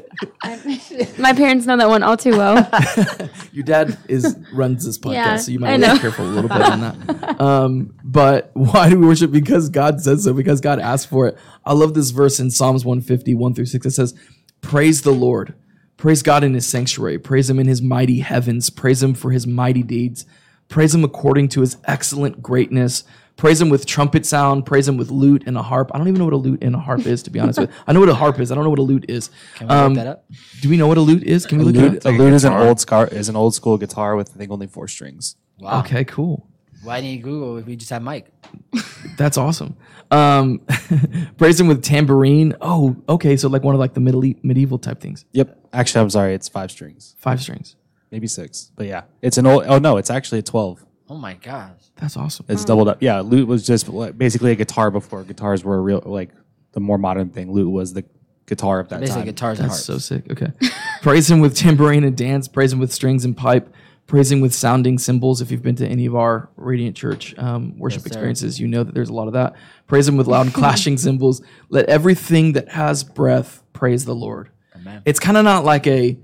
My 1.18 1.32
parents 1.32 1.64
know 1.66 1.76
that 1.76 1.88
one 1.88 2.02
all 2.02 2.16
too 2.16 2.32
well. 2.32 2.56
Your 3.52 3.64
dad 3.64 3.96
is 4.08 4.36
runs 4.52 4.84
this 4.84 4.98
podcast, 4.98 5.12
Yeah, 5.14 5.36
so 5.36 5.52
you 5.52 5.58
I 5.58 5.60
might 5.60 5.70
want 5.70 5.82
to 5.82 5.88
know. 5.88 5.94
be 5.94 6.00
careful 6.00 6.24
a 6.26 6.28
little 6.28 6.48
bit 6.48 6.60
on 6.62 6.80
that. 6.80 7.40
Um, 7.40 7.94
but 8.02 8.50
why 8.54 8.90
do 8.90 8.98
we 8.98 9.06
worship? 9.06 9.30
Because 9.30 9.68
God 9.68 10.00
says 10.00 10.24
so. 10.24 10.32
Because 10.32 10.60
God 10.60 10.80
asked 10.80 11.08
for 11.08 11.28
it. 11.28 11.38
I 11.64 11.72
love 11.72 11.94
this 11.94 12.10
verse 12.10 12.40
in 12.40 12.50
Psalms 12.50 12.84
150, 12.84 13.32
1 13.34 13.54
through 13.54 13.66
6. 13.66 13.86
It 13.86 13.90
says, 13.92 14.14
"Praise 14.60 15.02
the 15.02 15.12
Lord, 15.12 15.54
praise 15.96 16.22
God 16.22 16.42
in 16.42 16.52
His 16.54 16.66
sanctuary, 16.66 17.18
praise 17.18 17.48
Him 17.48 17.60
in 17.60 17.68
His 17.68 17.80
mighty 17.80 18.20
heavens, 18.20 18.70
praise 18.70 19.02
Him 19.02 19.14
for 19.14 19.30
His 19.30 19.46
mighty 19.46 19.84
deeds, 19.84 20.26
praise 20.68 20.94
Him 20.94 21.04
according 21.04 21.48
to 21.50 21.60
His 21.60 21.76
excellent 21.84 22.42
greatness." 22.42 23.04
Praise 23.36 23.60
him 23.60 23.68
with 23.68 23.84
trumpet 23.84 24.24
sound. 24.24 24.64
Praise 24.64 24.86
him 24.86 24.96
with 24.96 25.10
lute 25.10 25.42
and 25.44 25.58
a 25.58 25.62
harp. 25.62 25.90
I 25.92 25.98
don't 25.98 26.06
even 26.06 26.20
know 26.20 26.24
what 26.26 26.34
a 26.34 26.36
lute 26.36 26.62
and 26.62 26.72
a 26.76 26.78
harp 26.78 27.04
is, 27.04 27.20
to 27.24 27.30
be 27.30 27.40
honest 27.40 27.58
with. 27.58 27.68
you. 27.68 27.76
I 27.84 27.92
know 27.92 27.98
what 27.98 28.08
a 28.08 28.14
harp 28.14 28.38
is. 28.38 28.52
I 28.52 28.54
don't 28.54 28.62
know 28.62 28.70
what 28.70 28.78
a 28.78 28.82
lute 28.82 29.06
is. 29.08 29.28
Can 29.56 29.66
we 29.66 29.74
Um, 29.74 29.94
look 29.94 30.04
that 30.04 30.06
up? 30.06 30.24
Do 30.60 30.68
we 30.68 30.76
know 30.76 30.86
what 30.86 30.98
a 30.98 31.00
lute 31.00 31.24
is? 31.24 31.44
Can 31.44 31.58
we 31.58 31.64
look 31.64 31.74
it 31.74 32.06
up? 32.06 32.14
a 32.14 32.16
lute 32.16 32.32
is 32.32 32.44
an 32.44 32.52
old 32.52 32.78
scar 32.78 33.08
is 33.08 33.28
an 33.28 33.34
old 33.34 33.52
school 33.52 33.76
guitar 33.76 34.14
with 34.14 34.30
I 34.36 34.38
think 34.38 34.52
only 34.52 34.68
four 34.68 34.86
strings. 34.86 35.34
Wow. 35.58 35.80
Okay, 35.80 36.04
cool. 36.04 36.46
Why 36.84 37.00
didn't 37.00 37.16
you 37.16 37.22
Google 37.24 37.56
if 37.56 37.66
we 37.66 37.74
just 37.74 37.90
had 37.90 38.04
Mike? 38.04 38.30
That's 39.16 39.36
awesome. 39.36 39.76
Um, 40.12 40.60
praise 41.36 41.58
him 41.58 41.66
with 41.66 41.82
tambourine. 41.82 42.54
Oh, 42.60 42.94
okay. 43.08 43.36
So 43.36 43.48
like 43.48 43.64
one 43.64 43.74
of 43.74 43.80
like 43.80 43.94
the 43.94 44.00
middle 44.00 44.22
medieval 44.44 44.78
type 44.78 45.00
things. 45.00 45.24
Yep. 45.32 45.58
Actually, 45.72 46.02
I'm 46.02 46.10
sorry, 46.10 46.34
it's 46.34 46.48
five 46.48 46.70
strings, 46.70 47.16
Five 47.18 47.40
strings. 47.42 47.74
Maybe 48.14 48.28
six, 48.28 48.70
but 48.76 48.86
yeah, 48.86 49.02
it's 49.22 49.38
an 49.38 49.46
old. 49.46 49.64
Oh 49.66 49.78
no, 49.78 49.96
it's 49.96 50.08
actually 50.08 50.38
a 50.38 50.42
twelve. 50.42 50.84
Oh 51.08 51.16
my 51.16 51.34
gosh. 51.34 51.72
That's 51.96 52.16
awesome. 52.16 52.46
It's 52.48 52.64
doubled 52.64 52.88
up. 52.88 53.02
Yeah, 53.02 53.20
lute 53.20 53.46
was 53.48 53.66
just 53.66 53.88
like, 53.88 54.16
basically 54.16 54.52
a 54.52 54.54
guitar 54.54 54.90
before 54.92 55.22
guitars 55.24 55.64
were 55.64 55.76
a 55.76 55.80
real 55.80 56.00
like 56.06 56.30
the 56.72 56.80
more 56.80 56.96
modern 56.96 57.28
thing. 57.30 57.52
Lute 57.52 57.70
was 57.70 57.92
the 57.92 58.04
guitar 58.46 58.78
of 58.78 58.88
that 58.90 59.00
Basically, 59.00 59.22
time. 59.22 59.26
guitars 59.26 59.58
and 59.60 59.68
That's 59.68 59.86
harps. 59.86 60.04
so 60.04 60.14
sick. 60.14 60.30
Okay. 60.30 60.52
praise 61.02 61.28
him 61.30 61.40
with 61.40 61.56
tambourine 61.56 62.04
and 62.04 62.16
dance. 62.16 62.46
Praise 62.48 62.72
him 62.72 62.78
with 62.78 62.92
strings 62.92 63.24
and 63.24 63.36
pipe. 63.36 63.74
Praise 64.06 64.30
him 64.30 64.40
with 64.40 64.54
sounding 64.54 64.98
cymbals. 64.98 65.40
If 65.40 65.50
you've 65.50 65.62
been 65.62 65.76
to 65.76 65.86
any 65.86 66.06
of 66.06 66.14
our 66.14 66.48
Radiant 66.56 66.94
Church 66.96 67.36
um, 67.38 67.78
worship 67.78 67.98
Yes, 67.98 68.04
sir. 68.04 68.08
experiences, 68.08 68.60
you 68.60 68.68
know 68.68 68.82
that 68.84 68.94
there's 68.94 69.08
a 69.08 69.14
lot 69.14 69.26
of 69.26 69.32
that. 69.34 69.54
Praise 69.88 70.06
him 70.08 70.16
with 70.16 70.26
loud 70.26 70.46
and 70.46 70.54
clashing 70.60 70.96
cymbals. 70.98 71.42
Let 71.68 71.86
everything 71.88 72.52
that 72.52 72.68
has 72.70 73.02
breath 73.02 73.62
praise 73.72 74.04
the 74.04 74.14
Lord. 74.14 74.50
Amen. 74.76 75.02
It's 75.04 75.18
kind 75.20 75.36
of 75.36 75.44
not 75.44 75.64
like 75.64 75.86
a 75.86 76.16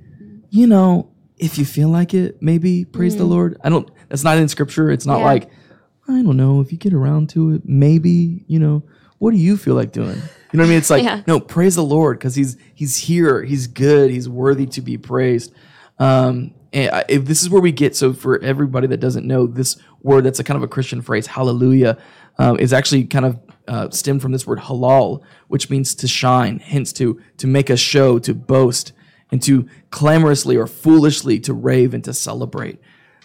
you 0.52 0.66
know, 0.66 1.10
if 1.40 1.58
you 1.58 1.64
feel 1.64 1.88
like 1.88 2.14
it, 2.14 2.40
maybe 2.42 2.84
praise 2.84 3.16
the 3.16 3.24
Lord. 3.24 3.56
I 3.64 3.68
don't. 3.68 3.90
That's 4.08 4.24
not 4.24 4.38
in 4.38 4.48
scripture. 4.48 4.90
It's 4.90 5.06
not 5.06 5.18
Yeah. 5.20 5.24
like 5.24 5.50
I 6.08 6.22
don't 6.22 6.36
know 6.36 6.60
if 6.60 6.72
you 6.72 6.78
get 6.78 6.92
around 6.92 7.28
to 7.30 7.50
it, 7.54 7.62
maybe 7.64 8.44
you 8.46 8.58
know. 8.58 8.82
What 9.18 9.32
do 9.32 9.36
you 9.36 9.56
feel 9.58 9.74
like 9.74 9.92
doing? 9.92 10.16
You 10.16 10.56
know 10.58 10.62
what 10.62 10.64
I 10.64 10.68
mean? 10.68 10.78
It's 10.78 10.88
like 10.90 11.02
Yeah. 11.10 11.22
no, 11.26 11.40
praise 11.40 11.74
the 11.76 11.84
Lord 11.84 12.18
because 12.18 12.34
he's 12.34 12.56
he's 12.74 12.96
here. 12.96 13.42
He's 13.42 13.66
good. 13.66 14.10
He's 14.10 14.28
worthy 14.28 14.66
to 14.66 14.80
be 14.80 14.96
praised. 14.98 15.52
Um, 15.98 16.54
and 16.72 16.90
I- 16.90 17.04
if 17.08 17.24
this 17.26 17.42
is 17.42 17.50
where 17.50 17.60
we 17.60 17.72
get 17.72 17.94
so 17.96 18.12
for 18.12 18.40
everybody 18.42 18.86
that 18.86 18.98
doesn't 18.98 19.26
know 19.26 19.46
this 19.46 19.76
word, 20.02 20.24
that's 20.24 20.38
a 20.38 20.44
kind 20.44 20.56
of 20.56 20.62
a 20.62 20.68
Christian 20.68 21.02
phrase. 21.02 21.26
Hallelujah 21.26 21.98
um, 22.38 22.58
is 22.58 22.72
actually 22.72 23.04
kind 23.04 23.26
of 23.26 23.38
uh, 23.68 23.90
stemmed 23.90 24.22
from 24.22 24.32
this 24.32 24.46
word 24.46 24.58
halal, 24.58 25.20
which 25.48 25.68
means 25.68 25.94
to 25.96 26.08
shine, 26.08 26.58
hence 26.58 26.92
to 26.94 27.20
to 27.36 27.46
make 27.46 27.68
a 27.70 27.76
show, 27.76 28.18
to 28.20 28.32
boast, 28.34 28.92
and 29.30 29.42
to 29.42 29.68
clamorously 29.90 30.56
or 30.56 30.66
foolishly 30.66 31.40
to 31.40 31.54
rave 31.54 31.94
and 31.94 32.04
to 32.04 32.12
celebrate. 32.12 32.80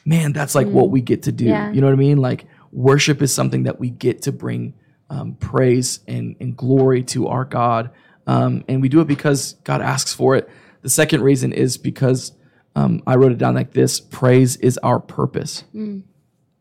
Man, 0.05 0.33
that's 0.33 0.53
like 0.53 0.67
what 0.67 0.89
we 0.89 1.01
get 1.01 1.23
to 1.23 1.31
do. 1.31 1.45
Yeah. 1.45 1.71
You 1.71 1.81
know 1.81 1.87
what 1.87 1.93
I 1.93 1.97
mean? 1.97 2.17
Like 2.17 2.45
worship 2.71 3.21
is 3.21 3.33
something 3.33 3.63
that 3.63 3.79
we 3.79 3.89
get 3.89 4.23
to 4.23 4.31
bring 4.31 4.75
um, 5.09 5.35
praise 5.35 5.99
and, 6.07 6.35
and 6.39 6.55
glory 6.55 7.03
to 7.03 7.27
our 7.27 7.45
God. 7.45 7.89
Um, 8.27 8.63
and 8.67 8.81
we 8.81 8.89
do 8.89 9.01
it 9.01 9.07
because 9.07 9.53
God 9.63 9.81
asks 9.81 10.13
for 10.13 10.35
it. 10.35 10.49
The 10.81 10.89
second 10.89 11.21
reason 11.21 11.53
is 11.53 11.77
because 11.77 12.33
um, 12.75 13.01
I 13.07 13.15
wrote 13.15 13.31
it 13.31 13.37
down 13.37 13.55
like 13.55 13.71
this 13.71 13.99
praise 13.99 14.57
is 14.57 14.77
our 14.79 14.99
purpose. 14.99 15.63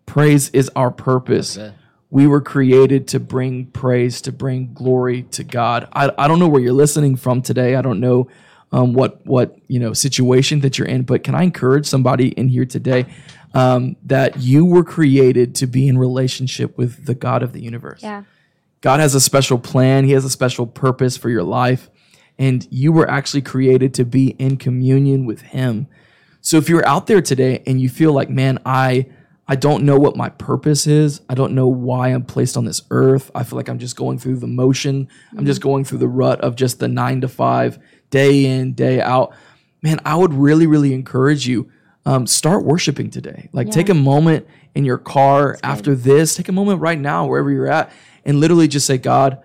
Praise 0.06 0.50
is 0.50 0.70
our 0.76 0.90
purpose. 0.90 1.56
That's. 1.56 1.74
We 2.10 2.28
were 2.28 2.40
created 2.40 3.08
to 3.08 3.18
bring 3.18 3.66
praise, 3.66 4.20
to 4.22 4.30
bring 4.32 4.72
glory 4.72 5.24
to 5.32 5.42
God. 5.42 5.88
I, 5.92 6.12
I 6.16 6.28
don't 6.28 6.38
know 6.38 6.46
where 6.46 6.60
you're 6.60 6.72
listening 6.72 7.16
from 7.16 7.42
today. 7.42 7.74
I 7.74 7.82
don't 7.82 7.98
know 7.98 8.28
um, 8.75 8.93
what 8.93 9.25
what 9.25 9.57
you 9.69 9.78
know 9.78 9.93
situation 9.93 10.61
that 10.61 10.78
you're 10.78 10.88
in, 10.88 11.02
but 11.02 11.23
can 11.23 11.37
I 11.37 11.45
encourage 11.45 11.87
somebody 11.87 12.28
in 12.31 12.49
here 12.49 12.64
today 12.64 13.07
um, 13.54 13.95
that 14.04 14.38
you 14.40 14.64
were 14.64 14.83
created 14.83 15.54
to 15.57 15.69
be 15.69 15.87
in 15.87 15.97
relationship 15.97 16.76
with 16.76 17.07
the 17.07 17.14
God 17.14 17.45
of 17.45 17.52
the 17.52 17.62
universe? 17.62 18.02
Yeah. 18.02 18.25
God 18.81 18.99
has 18.99 19.14
a 19.14 19.21
special 19.21 19.59
plan, 19.59 20.04
He 20.04 20.11
has 20.12 20.25
a 20.25 20.31
special 20.31 20.66
purpose 20.66 21.16
for 21.16 21.31
your 21.31 21.45
life, 21.45 21.88
and 22.37 22.66
you 22.69 22.90
were 22.90 23.09
actually 23.09 23.43
created 23.43 23.95
to 23.95 24.04
be 24.04 24.31
in 24.31 24.57
communion 24.57 25.25
with 25.25 25.40
Him. 25.40 25.87
So 26.40 26.57
if 26.57 26.69
you're 26.69 26.87
out 26.87 27.07
there 27.07 27.23
today 27.23 27.62
and 27.69 27.81
you 27.81 27.88
feel 27.88 28.12
like, 28.12 28.28
man, 28.28 28.59
I 28.66 29.07
I 29.47 29.54
don't 29.54 29.85
know 29.85 29.99
what 29.99 30.16
my 30.16 30.31
purpose 30.31 30.87
is. 30.88 31.21
I 31.28 31.35
don't 31.35 31.52
know 31.52 31.69
why 31.69 32.09
I'm 32.09 32.25
placed 32.25 32.57
on 32.57 32.64
this 32.64 32.83
earth. 32.90 33.31
I 33.35 33.45
feel 33.45 33.57
like 33.57 33.69
I'm 33.69 33.78
just 33.78 33.95
going 33.95 34.19
through 34.19 34.38
the 34.38 34.47
motion. 34.49 35.09
I'm 35.37 35.45
just 35.45 35.61
going 35.61 35.85
through 35.85 35.99
the 35.99 36.09
rut 36.09 36.40
of 36.40 36.57
just 36.57 36.81
the 36.81 36.88
9 36.88 37.21
to 37.21 37.28
5 37.28 37.78
day 38.14 38.44
in, 38.47 38.73
day 38.75 39.00
out. 39.00 39.35
Man, 39.83 39.99
I 40.04 40.14
would 40.14 40.33
really 40.33 40.66
really 40.66 40.94
encourage 40.94 41.47
you 41.47 41.71
um, 42.06 42.26
start 42.26 42.64
worshiping 42.64 43.11
today. 43.11 43.49
Like 43.52 43.71
take 43.71 43.88
a 43.88 43.94
moment 43.94 44.47
in 44.75 44.85
your 44.85 44.99
car 44.99 45.59
after 45.62 45.94
this, 45.94 46.37
take 46.37 46.49
a 46.49 46.52
moment 46.52 46.80
right 46.80 46.99
now 46.99 47.26
wherever 47.26 47.50
you're 47.50 47.66
at 47.66 47.90
and 48.25 48.40
literally 48.40 48.68
just 48.68 48.87
say, 48.87 48.99
God, 48.99 49.42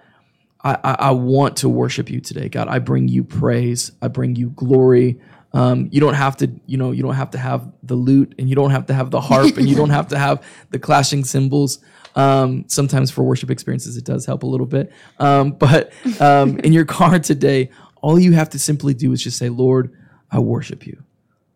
I, 0.64 0.78
I, 0.84 0.96
I 1.00 1.12
want 1.12 1.58
to 1.58 1.70
worship 1.70 2.10
you 2.10 2.20
today, 2.20 2.50
God. 2.50 2.68
I 2.68 2.80
bring 2.80 3.08
you 3.08 3.24
praise. 3.24 3.92
I 4.02 4.08
bring 4.08 4.36
you 4.36 4.50
glory. 4.50 5.20
Um, 5.54 5.90
you 5.92 6.00
don't 6.00 6.14
have 6.14 6.38
to, 6.38 6.52
you 6.66 6.78
know, 6.78 6.92
you 6.92 7.02
don't 7.02 7.16
have 7.16 7.32
to 7.32 7.38
have 7.38 7.72
the 7.82 7.96
lute, 7.96 8.36
and 8.38 8.48
you 8.48 8.56
don't 8.56 8.70
have 8.70 8.86
to 8.88 8.94
have 8.94 9.10
the 9.10 9.22
harp, 9.22 9.58
and 9.58 9.68
you 9.68 9.76
don't 9.76 9.90
have 9.90 10.10
to 10.10 10.20
have 10.26 10.46
the 10.70 10.78
clashing 10.78 11.24
cymbals. 11.24 11.80
Um, 12.16 12.66
sometimes 12.68 13.10
for 13.10 13.24
worship 13.24 13.50
experiences, 13.50 13.98
it 13.98 14.04
does 14.04 14.26
help 14.26 14.44
a 14.44 14.46
little 14.46 14.66
bit. 14.68 14.92
Um, 15.18 15.52
but 15.52 15.92
um, 16.20 16.60
in 16.60 16.74
your 16.74 16.86
car 16.86 17.20
today, 17.20 17.70
all 18.02 18.20
you 18.20 18.34
have 18.34 18.50
to 18.50 18.60
simply 18.60 18.94
do 18.94 19.12
is 19.12 19.24
just 19.24 19.38
say, 19.38 19.50
Lord, 19.50 19.96
I 20.32 20.40
worship 20.40 20.86
you. 20.86 21.04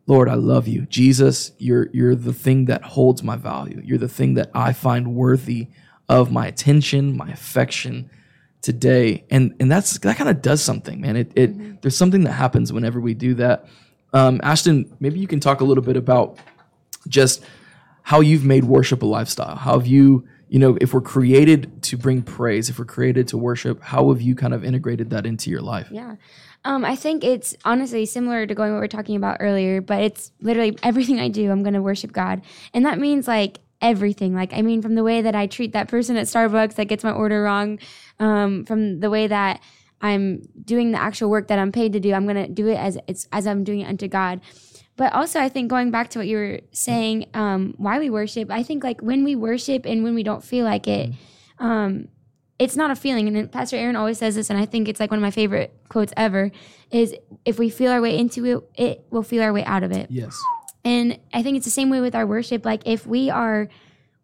Lord, 0.05 0.27
I 0.27 0.33
love 0.33 0.67
you. 0.67 0.85
Jesus, 0.88 1.53
you're 1.57 1.89
you're 1.93 2.15
the 2.15 2.33
thing 2.33 2.65
that 2.65 2.83
holds 2.83 3.23
my 3.23 3.35
value. 3.38 3.81
You're 3.83 3.97
the 3.97 4.09
thing 4.09 4.33
that 4.33 4.51
I 4.53 4.73
find 4.73 5.15
worthy 5.15 5.69
of 6.09 6.31
my 6.31 6.47
attention, 6.47 7.15
my 7.15 7.29
affection 7.29 8.09
today. 8.62 9.23
And 9.29 9.55
and 9.59 9.72
that's 9.72 9.98
that 10.00 10.18
kind 10.18 10.29
of 10.29 10.41
does 10.41 10.61
something, 10.61 11.00
man. 11.00 11.15
It 11.15 11.31
it 11.35 11.81
there's 11.81 11.96
something 11.96 12.24
that 12.24 12.33
happens 12.33 12.74
whenever 12.74 13.00
we 13.00 13.13
do 13.13 13.33
that. 13.35 13.65
Um, 14.11 14.41
Ashton, 14.44 14.96
maybe 15.00 15.20
you 15.20 15.27
can 15.27 15.39
talk 15.39 15.61
a 15.61 15.63
little 15.63 15.83
bit 15.83 15.96
about 15.98 16.37
just 17.07 17.44
how 18.03 18.20
you've 18.20 18.46
made 18.46 18.65
worship 18.65 19.01
a 19.01 19.05
lifestyle. 19.05 19.55
How 19.55 19.79
have 19.79 19.87
you, 19.87 20.27
you 20.53 20.59
know, 20.59 20.77
if 20.79 20.94
we're 20.94 21.01
created 21.01 21.81
to 21.81 21.98
bring 21.98 22.22
praise, 22.22 22.70
if 22.70 22.77
we're 22.77 22.85
created 22.85 23.27
to 23.29 23.39
worship, 23.39 23.81
how 23.81 24.09
have 24.09 24.22
you 24.22 24.35
kind 24.35 24.53
of 24.53 24.63
integrated 24.63 25.09
that 25.09 25.25
into 25.25 25.50
your 25.50 25.61
life? 25.61 25.87
Yeah. 25.89 26.18
Um, 26.63 26.85
I 26.85 26.96
think 26.96 27.24
it's 27.24 27.55
honestly 27.66 28.05
similar 28.05 28.46
to 28.46 28.53
going 28.53 28.72
what 28.72 28.79
we 28.79 28.85
are 28.85 28.87
talking 28.87 29.16
about 29.16 29.37
earlier, 29.39 29.81
but 29.81 30.03
it's 30.03 30.31
literally 30.42 30.77
everything 30.83 31.20
I 31.20 31.29
do, 31.29 31.50
I'm 31.50 31.63
going 31.63 31.74
to 31.74 31.81
worship 31.81 32.11
God. 32.11 32.44
And 32.72 32.85
that 32.85 33.00
means 33.00 33.27
like 33.27 33.61
everything. 33.81 34.35
Like, 34.35 34.53
I 34.53 34.61
mean, 34.61 34.83
from 34.83 34.94
the 34.94 35.03
way 35.03 35.24
that 35.24 35.33
I 35.33 35.48
treat 35.48 35.74
that 35.74 35.87
person 35.87 36.18
at 36.18 36.27
Starbucks 36.27 36.75
that 36.75 36.85
gets 36.85 37.03
my 37.03 37.11
order 37.11 37.42
wrong, 37.42 37.79
um, 38.20 38.63
from 38.63 39.00
the 39.00 39.09
way 39.09 39.25
that 39.25 39.59
I'm 40.01 40.44
doing 40.63 40.92
the 40.92 41.01
actual 41.01 41.31
work 41.31 41.48
that 41.48 41.57
I'm 41.57 41.72
paid 41.72 41.94
to 41.94 42.00
do, 42.00 42.13
I'm 42.13 42.27
going 42.27 42.35
to 42.35 42.48
do 42.48 42.68
it 42.68 42.75
as 42.75 43.00
it's 43.07 43.27
as 43.31 43.48
I'm 43.48 43.63
doing 43.63 43.79
it 43.79 43.85
unto 43.85 44.07
God. 44.07 44.42
But 44.96 45.14
also, 45.14 45.40
I 45.40 45.50
think 45.50 45.70
going 45.70 45.90
back 45.90 46.10
to 46.12 46.20
what 46.20 46.27
you 46.27 46.38
were 46.38 46.60
saying, 46.72 47.27
um, 47.34 47.74
why 47.77 47.98
we 48.00 48.10
worship, 48.10 48.51
I 48.51 48.62
think 48.62 48.84
like 48.84 49.01
when 49.01 49.24
we 49.24 49.36
worship 49.36 49.86
and 49.86 50.03
when 50.03 50.14
we 50.14 50.22
don't 50.24 50.44
feel 50.44 50.66
like 50.66 50.88
it, 50.88 51.12
um, 51.58 52.10
it's 52.60 52.75
not 52.75 52.92
a 52.92 52.96
feeling. 52.96 53.27
And 53.27 53.51
Pastor 53.51 53.75
Aaron 53.75 53.96
always 53.96 54.20
says 54.20 54.36
this, 54.36 54.50
and 54.51 54.60
I 54.60 54.66
think 54.68 54.88
it's 54.88 55.00
like 55.00 55.10
one 55.10 55.18
of 55.18 55.24
my 55.24 55.32
favorite 55.32 55.74
quotes 55.90 56.14
ever 56.16 56.51
is 56.92 57.16
if 57.44 57.58
we 57.58 57.70
feel 57.72 57.92
our 57.92 58.01
way 58.01 58.18
into 58.18 58.46
it, 58.46 58.70
it 58.75 59.06
will 59.10 59.24
feel 59.24 59.42
our 59.42 59.51
way 59.51 59.64
out 59.66 59.82
of 59.82 59.92
it. 59.92 60.12
Yes. 60.12 60.38
And 60.86 61.18
I 61.34 61.42
think 61.42 61.58
it's 61.58 61.66
the 61.66 61.72
same 61.72 61.90
way 61.90 62.00
with 62.00 62.14
our 62.14 62.27
worship. 62.27 62.64
Like 62.64 62.84
if 62.86 63.08
we 63.08 63.29
are 63.32 63.70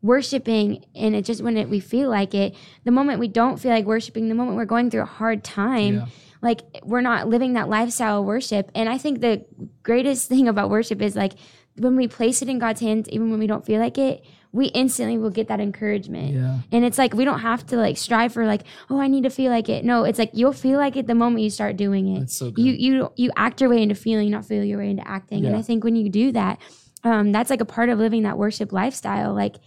worshiping 0.01 0.85
and 0.95 1.15
it 1.15 1.25
just 1.25 1.41
when 1.41 1.57
it, 1.57 1.69
we 1.69 1.79
feel 1.79 2.09
like 2.09 2.33
it, 2.33 2.55
the 2.83 2.91
moment 2.91 3.19
we 3.19 3.27
don't 3.27 3.57
feel 3.57 3.71
like 3.71 3.85
worshiping, 3.85 4.29
the 4.29 4.35
moment 4.35 4.55
we're 4.57 4.65
going 4.65 4.89
through 4.89 5.01
a 5.01 5.05
hard 5.05 5.43
time, 5.43 5.95
Yeah. 5.95 6.05
Like 6.41 6.61
we're 6.83 7.01
not 7.01 7.27
living 7.27 7.53
that 7.53 7.69
lifestyle 7.69 8.19
of 8.19 8.25
worship. 8.25 8.71
And 8.75 8.87
I 8.89 8.97
think 8.97 9.21
the 9.21 9.45
greatest 9.83 10.29
thing 10.29 10.47
about 10.47 10.69
worship 10.69 11.01
is 11.01 11.15
like 11.15 11.33
when 11.77 11.95
we 11.95 12.07
place 12.07 12.41
it 12.41 12.49
in 12.49 12.59
God's 12.59 12.81
hands, 12.81 13.09
even 13.09 13.29
when 13.31 13.39
we 13.39 13.47
don't 13.47 13.65
feel 13.65 13.79
like 13.79 13.97
it, 13.97 14.23
we 14.51 14.67
instantly 14.67 15.17
will 15.17 15.29
get 15.29 15.47
that 15.49 15.59
encouragement. 15.59 16.33
Yeah. 16.33 16.59
And 16.71 16.83
it's 16.83 16.97
like 16.97 17.13
we 17.13 17.23
don't 17.23 17.39
have 17.39 17.65
to 17.67 17.77
like 17.77 17.97
strive 17.97 18.33
for 18.33 18.45
like, 18.45 18.63
oh, 18.89 18.99
I 18.99 19.07
need 19.07 19.23
to 19.23 19.29
feel 19.29 19.51
like 19.51 19.69
it. 19.69 19.85
No, 19.85 20.05
it's 20.05 20.17
like 20.17 20.31
you'll 20.33 20.53
feel 20.53 20.79
like 20.79 20.95
it 20.97 21.07
the 21.07 21.15
moment 21.15 21.43
you 21.43 21.49
start 21.49 21.77
doing 21.77 22.15
it. 22.15 22.19
That's 22.21 22.37
so 22.37 22.51
good. 22.51 22.65
You 22.65 22.73
you 22.73 23.13
you 23.15 23.31
act 23.35 23.61
your 23.61 23.69
way 23.69 23.81
into 23.81 23.95
feeling, 23.95 24.31
not 24.31 24.45
feel 24.45 24.63
your 24.63 24.79
way 24.79 24.89
into 24.89 25.07
acting. 25.07 25.45
And 25.45 25.55
I 25.55 25.61
think 25.61 25.83
when 25.83 25.95
you 25.95 26.09
do 26.09 26.31
that, 26.31 26.59
um, 27.03 27.31
that's 27.31 27.49
like 27.49 27.61
a 27.61 27.65
part 27.65 27.89
of 27.89 27.99
living 27.99 28.23
that 28.23 28.37
worship 28.37 28.73
lifestyle. 28.73 29.33
Like 29.33 29.57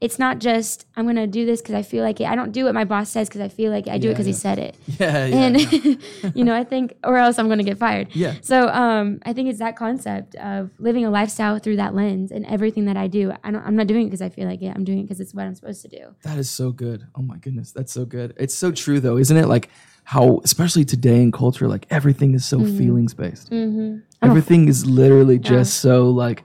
it's 0.00 0.18
not 0.18 0.38
just 0.38 0.86
I'm 0.96 1.06
gonna 1.06 1.26
do 1.26 1.46
this 1.46 1.60
because 1.60 1.74
I 1.74 1.82
feel 1.82 2.04
like 2.04 2.20
it. 2.20 2.26
I 2.26 2.34
don't 2.34 2.52
do 2.52 2.64
what 2.64 2.74
my 2.74 2.84
boss 2.84 3.10
says 3.10 3.28
because 3.28 3.40
I 3.40 3.48
feel 3.48 3.70
like 3.70 3.86
it. 3.86 3.92
I 3.92 3.98
do 3.98 4.08
it 4.08 4.10
Yeah, 4.10 4.14
because 4.14 4.26
he 4.26 4.32
said 4.32 4.58
it. 4.58 4.76
Yeah. 4.98 5.26
yeah. 5.26 5.36
And 5.36 6.34
you 6.36 6.44
know, 6.44 6.54
I 6.54 6.64
think, 6.64 6.94
or 7.04 7.16
else 7.16 7.38
I'm 7.38 7.48
gonna 7.48 7.64
get 7.64 7.78
fired. 7.78 8.08
Yeah. 8.14 8.34
So 8.42 8.68
um, 8.68 9.20
I 9.24 9.32
think 9.32 9.48
it's 9.48 9.58
that 9.60 9.76
concept 9.76 10.34
of 10.36 10.70
living 10.78 11.04
a 11.04 11.10
lifestyle 11.10 11.58
through 11.58 11.76
that 11.76 11.94
lens 11.94 12.30
and 12.30 12.44
everything 12.46 12.84
that 12.86 12.96
I 12.96 13.06
do. 13.06 13.32
I 13.44 13.50
don't, 13.50 13.64
I'm 13.64 13.76
not 13.76 13.86
doing 13.86 14.02
it 14.02 14.06
because 14.06 14.22
I 14.22 14.28
feel 14.28 14.46
like 14.46 14.62
it. 14.62 14.72
I'm 14.74 14.84
doing 14.84 15.00
it 15.00 15.02
because 15.04 15.20
it's 15.20 15.34
what 15.34 15.46
I'm 15.46 15.54
supposed 15.54 15.82
to 15.82 15.88
do. 15.88 16.14
That 16.22 16.38
is 16.38 16.50
so 16.50 16.72
good. 16.72 17.06
Oh 17.14 17.22
my 17.22 17.38
goodness, 17.38 17.72
that's 17.72 17.92
so 17.92 18.04
good. 18.04 18.34
It's 18.36 18.54
so 18.54 18.70
true 18.72 19.00
though, 19.00 19.16
isn't 19.16 19.36
it? 19.36 19.46
Like 19.48 19.70
how, 20.04 20.40
especially 20.44 20.84
today 20.84 21.22
in 21.22 21.30
culture, 21.32 21.68
like 21.68 21.86
everything 21.90 22.34
is 22.34 22.44
so 22.44 22.58
feelings 22.64 23.14
based. 23.14 23.50
Mm-hmm. 23.50 23.98
Everything 24.22 24.68
is 24.68 24.84
literally 24.84 25.38
just 25.38 25.80
so 25.80 26.10
like, 26.10 26.44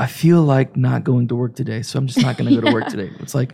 I 0.00 0.06
feel 0.06 0.42
like 0.42 0.76
not 0.76 1.04
going 1.04 1.28
to 1.28 1.36
work 1.36 1.54
today, 1.54 1.82
so 1.82 1.98
I'm 1.98 2.06
just 2.06 2.22
not 2.22 2.36
going 2.38 2.48
to 2.48 2.60
go 2.60 2.66
to 2.68 2.72
work 2.72 2.88
today. 2.94 3.10
It's 3.20 3.34
like 3.34 3.52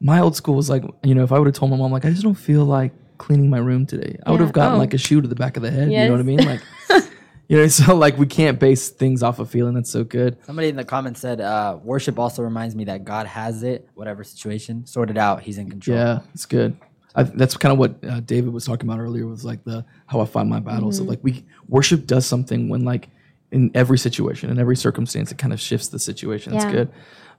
my 0.00 0.20
old 0.20 0.36
school 0.36 0.54
was 0.54 0.70
like, 0.70 0.84
you 1.02 1.14
know, 1.14 1.24
if 1.24 1.32
I 1.32 1.38
would 1.38 1.46
have 1.48 1.54
told 1.54 1.70
my 1.72 1.76
mom 1.76 1.90
like, 1.90 2.04
I 2.04 2.10
just 2.10 2.22
don't 2.22 2.34
feel 2.34 2.64
like 2.64 2.92
cleaning 3.18 3.50
my 3.50 3.58
room 3.58 3.84
today, 3.84 4.16
I 4.24 4.30
would 4.30 4.40
have 4.40 4.52
gotten 4.52 4.76
Oh. 4.76 4.78
like 4.78 4.94
a 4.94 4.98
shoe 4.98 5.20
to 5.20 5.26
the 5.28 5.34
back 5.34 5.56
of 5.56 5.62
the 5.62 5.70
head. 5.70 5.90
You 5.90 5.98
know 6.06 6.12
what 6.12 6.20
I 6.20 6.22
mean? 6.22 6.44
Like, 6.44 6.62
you 7.48 7.56
know, 7.58 7.66
so 7.68 7.94
like 7.96 8.16
we 8.18 8.26
can't 8.26 8.58
base 8.60 8.88
things 8.88 9.22
off 9.22 9.38
of 9.40 9.50
feeling. 9.50 9.74
That's 9.74 9.90
so 9.90 10.04
good. 10.04 10.36
Somebody 10.44 10.68
in 10.68 10.76
the 10.76 10.84
comments 10.84 11.20
said, 11.20 11.40
uh, 11.40 11.78
"Worship 11.82 12.18
also 12.18 12.42
reminds 12.42 12.74
me 12.76 12.84
that 12.84 13.04
God 13.04 13.26
has 13.26 13.62
it, 13.64 13.88
whatever 13.94 14.22
situation, 14.24 14.86
sorted 14.86 15.18
out. 15.18 15.42
He's 15.42 15.58
in 15.58 15.68
control." 15.70 15.96
Yeah, 15.98 16.20
it's 16.34 16.46
good. 16.46 16.76
I, 17.16 17.22
that's 17.24 17.56
kind 17.56 17.72
of 17.72 17.78
what 17.78 17.96
uh, 18.04 18.20
David 18.20 18.52
was 18.52 18.64
talking 18.64 18.88
about 18.88 19.00
earlier. 19.00 19.26
Was 19.26 19.44
like 19.44 19.64
the 19.64 19.84
how 20.06 20.20
I 20.20 20.24
find 20.24 20.48
my 20.48 20.60
battles. 20.60 20.96
So 20.98 21.04
like 21.04 21.20
we 21.22 21.44
worship 21.68 22.06
does 22.06 22.26
something 22.26 22.68
when 22.68 22.84
like 22.84 23.08
in 23.54 23.70
every 23.74 23.98
situation, 23.98 24.50
in 24.50 24.58
every 24.58 24.76
circumstance, 24.76 25.30
it 25.32 25.38
kind 25.38 25.52
of 25.52 25.60
shifts 25.60 25.88
the 25.88 25.98
situation. 25.98 26.52
That's 26.52 26.64
Yeah. 26.66 26.70
good. 26.78 26.88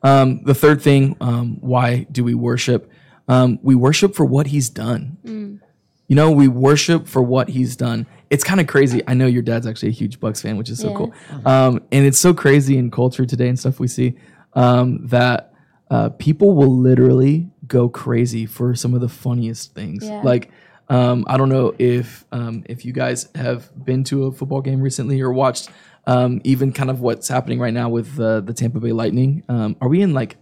Um, 0.04 0.28
the 0.44 0.54
third 0.54 0.82
thing, 0.82 1.16
um, 1.22 1.58
why 1.62 2.08
do 2.12 2.24
we 2.24 2.34
worship? 2.34 2.90
Um, 3.28 3.60
we 3.62 3.76
worship 3.76 4.16
for 4.16 4.26
what 4.26 4.48
He's 4.48 4.70
done. 4.70 5.18
You 6.08 6.16
know, 6.16 6.32
we 6.32 6.48
worship 6.48 7.08
for 7.08 7.22
what 7.24 7.50
He's 7.50 7.76
done. 7.76 8.06
It's 8.30 8.44
kind 8.44 8.60
of 8.62 8.68
crazy. 8.68 9.02
I 9.08 9.14
know 9.16 9.26
your 9.26 9.42
dad's 9.42 9.66
actually 9.68 9.90
a 9.90 9.98
huge 10.02 10.20
Bucks 10.20 10.42
fan, 10.42 10.56
which 10.58 10.70
is 10.70 10.80
so 10.80 10.90
Yeah. 10.90 10.94
cool. 10.96 11.14
Um, 11.46 11.80
and 11.92 12.06
it's 12.06 12.20
so 12.20 12.34
crazy 12.34 12.78
in 12.78 12.92
culture 12.92 13.26
today 13.26 13.48
and 13.50 13.58
stuff 13.60 13.80
we 13.80 13.88
see 13.88 14.14
um, 14.54 15.06
that 15.08 15.52
uh, 15.92 16.10
people 16.10 16.56
will 16.56 16.76
literally 16.76 17.50
go 17.68 17.90
crazy 17.90 18.46
for 18.46 18.74
some 18.76 18.94
of 18.94 19.02
the 19.02 19.10
funniest 19.10 19.74
things. 19.74 20.04
Yeah. 20.06 20.22
Like, 20.24 20.50
um, 20.90 21.26
I 21.28 21.38
don't 21.38 21.50
know 21.50 21.74
if 21.80 22.26
um, 22.32 22.64
if 22.70 22.86
you 22.86 22.94
guys 22.94 23.28
have 23.34 23.70
been 23.86 24.04
to 24.06 24.26
a 24.26 24.32
football 24.32 24.62
game 24.62 24.82
recently 24.82 25.20
or 25.22 25.32
watched 25.34 25.70
Um, 26.08 26.40
even 26.44 26.72
kind 26.72 26.90
of 26.92 27.02
what's 27.02 27.28
happening 27.28 27.60
right 27.60 27.74
now 27.74 27.90
with 27.90 28.20
uh, 28.20 28.42
the 28.42 28.54
Tampa 28.54 28.80
Bay 28.80 28.92
Lightning. 28.92 29.44
Um, 29.50 29.76
are 29.82 29.88
we 29.90 30.02
in 30.02 30.14
like? 30.14 30.38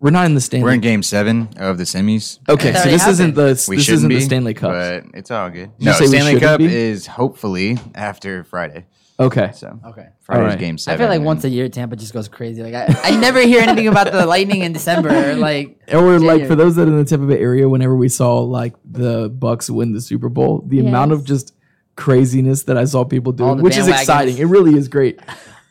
We're 0.00 0.10
not 0.10 0.26
in 0.26 0.34
the 0.34 0.40
Stanley. 0.40 0.64
We're 0.64 0.72
in 0.74 0.80
game 0.80 1.02
seven 1.02 1.48
of 1.56 1.78
the 1.78 1.84
semis. 1.84 2.38
okay, 2.48 2.72
so 2.72 2.78
already 2.80 2.90
this 2.90 3.06
isn't 3.06 3.30
happened. 3.30 3.36
the 3.36 3.66
We 3.68 3.76
this 3.76 3.84
shouldn't 3.86 3.98
isn't 4.00 4.08
be 4.10 4.14
the 4.16 4.20
Stanley 4.20 4.54
Cup. 4.54 4.72
but 4.72 5.04
it's 5.18 5.30
all 5.30 5.48
good. 5.48 5.70
you 5.78 5.86
No, 5.86 5.92
say 5.92 6.00
we 6.04 6.06
Stanley 6.08 6.32
shouldn't 6.32 6.42
Cup 6.50 6.58
be? 6.58 6.66
is 6.74 7.06
hopefully 7.06 7.78
after 7.94 8.44
Friday. 8.44 8.86
Okay, 9.18 9.52
So 9.54 9.78
Okay. 9.86 10.08
Friday's 10.22 10.42
Alright. 10.42 10.58
game 10.58 10.76
I 10.88 10.96
feel 10.96 11.06
like 11.08 11.22
once 11.22 11.44
a 11.44 11.48
year 11.48 11.68
Tampa 11.68 11.94
just 11.96 12.12
goes 12.12 12.26
crazy. 12.28 12.62
Like 12.64 12.74
I, 12.74 13.12
I 13.12 13.16
never 13.16 13.40
hear 13.40 13.60
anything 13.60 13.86
about 13.86 14.10
the 14.10 14.26
Lightning 14.26 14.62
in 14.62 14.72
December. 14.72 15.36
Like 15.36 15.80
or 15.94 16.18
like 16.18 16.46
for 16.48 16.56
those 16.56 16.74
that 16.76 16.88
are 16.88 16.90
in 16.90 16.98
the 16.98 17.04
Tampa 17.04 17.26
Bay 17.26 17.38
area, 17.38 17.68
whenever 17.68 17.94
we 17.96 18.08
saw 18.08 18.40
like 18.40 18.74
the 18.84 19.30
Bucks 19.30 19.70
win 19.70 19.92
the 19.92 20.00
Super 20.00 20.28
Bowl, 20.28 20.64
the 20.66 20.80
amount 20.80 21.12
of 21.12 21.24
just 21.24 21.53
craziness 21.96 22.64
that 22.64 22.76
I 22.76 22.84
saw 22.84 23.04
people 23.04 23.32
doing, 23.32 23.62
which 23.62 23.76
is 23.76 23.88
exciting. 23.88 24.38
It 24.38 24.46
really 24.46 24.76
is 24.76 24.88
great. 24.88 25.20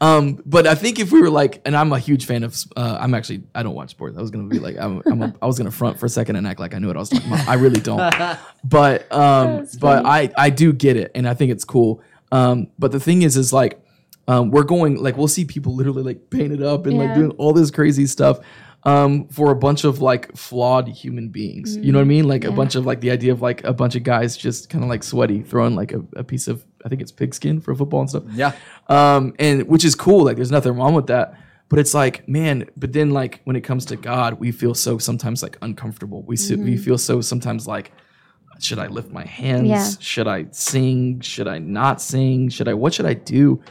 Um, 0.01 0.41
but 0.45 0.67
I 0.67 0.75
think 0.75 0.99
if 0.99 1.13
we 1.13 1.21
were 1.21 1.29
like, 1.29 1.61
and 1.63 1.77
I'm 1.77 1.93
a 1.93 1.99
huge 1.99 2.25
fan 2.25 2.43
of, 2.43 2.61
uh, 2.75 2.97
I'm 2.99 3.13
actually, 3.13 3.43
I 3.55 3.63
don't 3.63 3.73
watch 3.73 3.91
sports. 3.91 4.17
I 4.17 4.21
was 4.21 4.31
gonna 4.31 4.49
be 4.49 4.59
like, 4.59 4.77
I'm, 4.77 5.01
I'm 5.05 5.21
a, 5.21 5.33
I 5.41 5.45
was 5.45 5.57
gonna 5.57 5.71
front 5.71 5.97
for 5.97 6.07
a 6.07 6.09
second 6.09 6.35
and 6.35 6.45
act 6.45 6.59
like 6.59 6.75
I 6.75 6.79
knew 6.79 6.87
what 6.87 6.97
I 6.97 6.99
was 6.99 7.09
talking 7.09 7.31
about. 7.31 7.47
I 7.47 7.53
really 7.53 7.79
don't. 7.79 8.13
But, 8.65 9.11
um, 9.13 9.67
but. 9.79 10.05
I, 10.05 10.29
I 10.37 10.49
do 10.49 10.73
get 10.73 10.97
it, 10.97 11.11
and 11.15 11.27
I 11.27 11.33
think 11.33 11.51
it's 11.51 11.63
cool. 11.63 12.01
Um, 12.31 12.67
but 12.79 12.91
the 12.91 12.99
thing 12.99 13.21
is, 13.21 13.37
is 13.37 13.53
like, 13.53 13.79
um, 14.27 14.51
we're 14.51 14.63
going 14.63 15.01
like 15.01 15.17
we'll 15.17 15.27
see 15.27 15.45
people 15.45 15.75
literally 15.75 16.03
like 16.03 16.29
painted 16.29 16.63
up 16.63 16.85
and 16.85 16.97
like 16.97 17.13
doing 17.13 17.31
all 17.31 17.51
this 17.53 17.71
crazy 17.71 18.07
stuff 18.07 18.39
um, 18.85 19.27
for 19.29 19.51
a 19.51 19.55
bunch 19.55 19.83
of 19.85 20.01
like 20.01 20.35
flawed 20.35 20.87
human 20.89 21.29
beings. 21.29 21.77
You 21.77 21.91
know 21.91 21.99
what 21.99 22.03
I 22.03 22.07
mean? 22.07 22.27
Like 22.27 22.43
a 22.43 22.51
bunch 22.51 22.75
of 22.75 22.85
like 22.85 22.99
the 23.01 23.11
idea 23.11 23.31
of 23.31 23.41
like 23.41 23.63
a 23.63 23.73
bunch 23.73 23.95
of 23.95 24.03
guys 24.03 24.35
just 24.35 24.69
kind 24.69 24.83
of 24.83 24.89
like 24.89 25.03
sweaty 25.03 25.41
throwing 25.41 25.75
like 25.75 25.93
a, 25.93 26.03
a 26.17 26.23
piece 26.23 26.47
of 26.49 26.65
I 26.85 26.89
think 26.89 27.01
it's 27.01 27.11
pigskin 27.11 27.61
for 27.61 27.73
football 27.75 28.01
and 28.01 28.09
stuff. 28.09 28.23
yeah, 28.33 28.51
Um, 28.89 29.33
and 29.39 29.67
which 29.67 29.85
is 29.85 29.95
cool. 29.95 30.25
Like 30.25 30.35
there's 30.35 30.51
nothing 30.51 30.73
wrong 30.75 30.93
with 30.93 31.07
that. 31.07 31.35
But 31.69 31.79
it's 31.79 31.93
like, 31.93 32.27
man, 32.27 32.69
but 32.75 32.91
then 32.93 33.11
like 33.11 33.39
when 33.45 33.55
it 33.55 33.61
comes 33.61 33.85
to 33.85 33.95
God, 33.95 34.39
we 34.39 34.51
feel 34.51 34.75
so 34.75 34.97
sometimes 34.97 35.41
like 35.41 35.57
uncomfortable. 35.61 36.21
We 36.23 36.35
sit, 36.35 36.59
we 36.59 36.77
feel 36.77 36.97
so 36.97 37.21
sometimes 37.21 37.65
like, 37.67 37.93
should 38.59 38.77
I 38.79 38.87
lift 38.87 39.11
my 39.11 39.25
hands? 39.25 39.67
Yeah. 39.69 39.89
Should 39.99 40.27
I 40.27 40.45
sing? 40.51 41.21
Should 41.21 41.47
I 41.47 41.57
not 41.59 42.01
sing? 42.01 42.49
Should 42.49 42.67
I 42.67 42.73
what 42.73 42.93
should 42.93 43.05
I 43.07 43.13
do? 43.13 43.61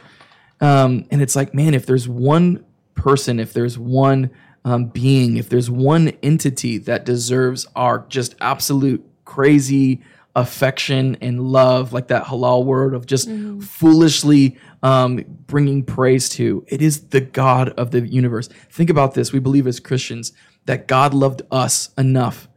Um, 0.59 1.05
and 1.11 1.21
it's 1.21 1.35
like, 1.35 1.53
man, 1.53 1.73
if 1.73 1.85
there's 1.85 2.07
one 2.09 2.65
person, 2.95 3.39
if 3.39 3.53
there's 3.53 3.77
one 3.77 4.31
um, 4.65 4.85
being, 4.85 5.37
if 5.37 5.49
there's 5.49 5.69
one 5.69 6.09
entity 6.21 6.77
that 6.79 7.05
deserves 7.05 7.67
our 7.75 8.05
just 8.07 8.35
absolute 8.39 9.05
crazy 9.25 10.01
affection 10.35 11.15
and 11.21 11.41
love, 11.41 11.93
like 11.93 12.07
that 12.07 12.25
halal 12.25 12.65
word 12.65 12.93
of 12.93 13.05
just 13.05 13.29
foolishly 13.61 14.57
um, 14.81 15.23
bringing 15.47 15.83
praise 15.83 16.29
to, 16.29 16.65
it 16.67 16.81
is 16.81 17.09
the 17.09 17.21
God 17.21 17.69
of 17.69 17.91
the 17.91 18.07
universe. 18.07 18.47
Think 18.69 18.89
about 18.89 19.13
this. 19.13 19.31
We 19.31 19.39
believe 19.39 19.67
as 19.67 19.79
Christians 19.79 20.33
that 20.65 20.87
God 20.87 21.13
loved 21.13 21.41
us 21.51 21.89
enough 21.97 22.47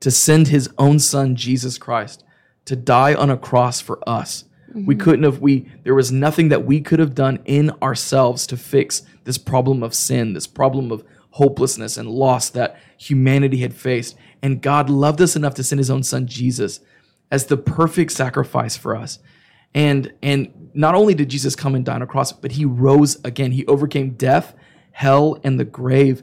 to 0.00 0.10
send 0.10 0.48
his 0.48 0.70
own 0.78 0.98
son, 0.98 1.36
Jesus 1.36 1.78
Christ, 1.78 2.24
to 2.64 2.76
die 2.76 3.14
on 3.14 3.30
a 3.30 3.36
cross 3.36 3.80
for 3.80 4.06
us. 4.08 4.44
We 4.74 4.94
couldn't 4.94 5.22
have, 5.22 5.40
we, 5.40 5.70
there 5.84 5.94
was 5.94 6.12
nothing 6.12 6.50
that 6.50 6.66
we 6.66 6.82
could 6.82 6.98
have 6.98 7.14
done 7.14 7.38
in 7.46 7.70
ourselves 7.82 8.46
to 8.48 8.58
fix 8.58 9.02
this 9.24 9.38
problem 9.38 9.82
of 9.82 9.94
sin, 9.94 10.34
this 10.34 10.46
problem 10.46 10.92
of 10.92 11.02
hopelessness 11.36 11.98
and 11.98 12.08
loss 12.08 12.48
that 12.48 12.80
humanity 12.96 13.58
had 13.58 13.74
faced. 13.74 14.16
And 14.42 14.62
God 14.62 14.88
loved 14.88 15.20
us 15.20 15.36
enough 15.36 15.54
to 15.56 15.62
send 15.62 15.78
his 15.78 15.90
own 15.90 16.02
son, 16.02 16.26
Jesus, 16.26 16.80
as 17.30 17.46
the 17.46 17.58
perfect 17.58 18.12
sacrifice 18.12 18.74
for 18.74 18.96
us. 18.96 19.18
And 19.74 20.14
and 20.22 20.70
not 20.72 20.94
only 20.94 21.12
did 21.12 21.28
Jesus 21.28 21.54
come 21.54 21.74
and 21.74 21.84
die 21.84 21.94
on 21.94 22.00
a 22.00 22.06
cross, 22.06 22.32
but 22.32 22.52
he 22.52 22.64
rose 22.64 23.18
again. 23.22 23.52
He 23.52 23.66
overcame 23.66 24.10
death, 24.12 24.54
hell, 24.92 25.38
and 25.44 25.60
the 25.60 25.66
grave. 25.66 26.22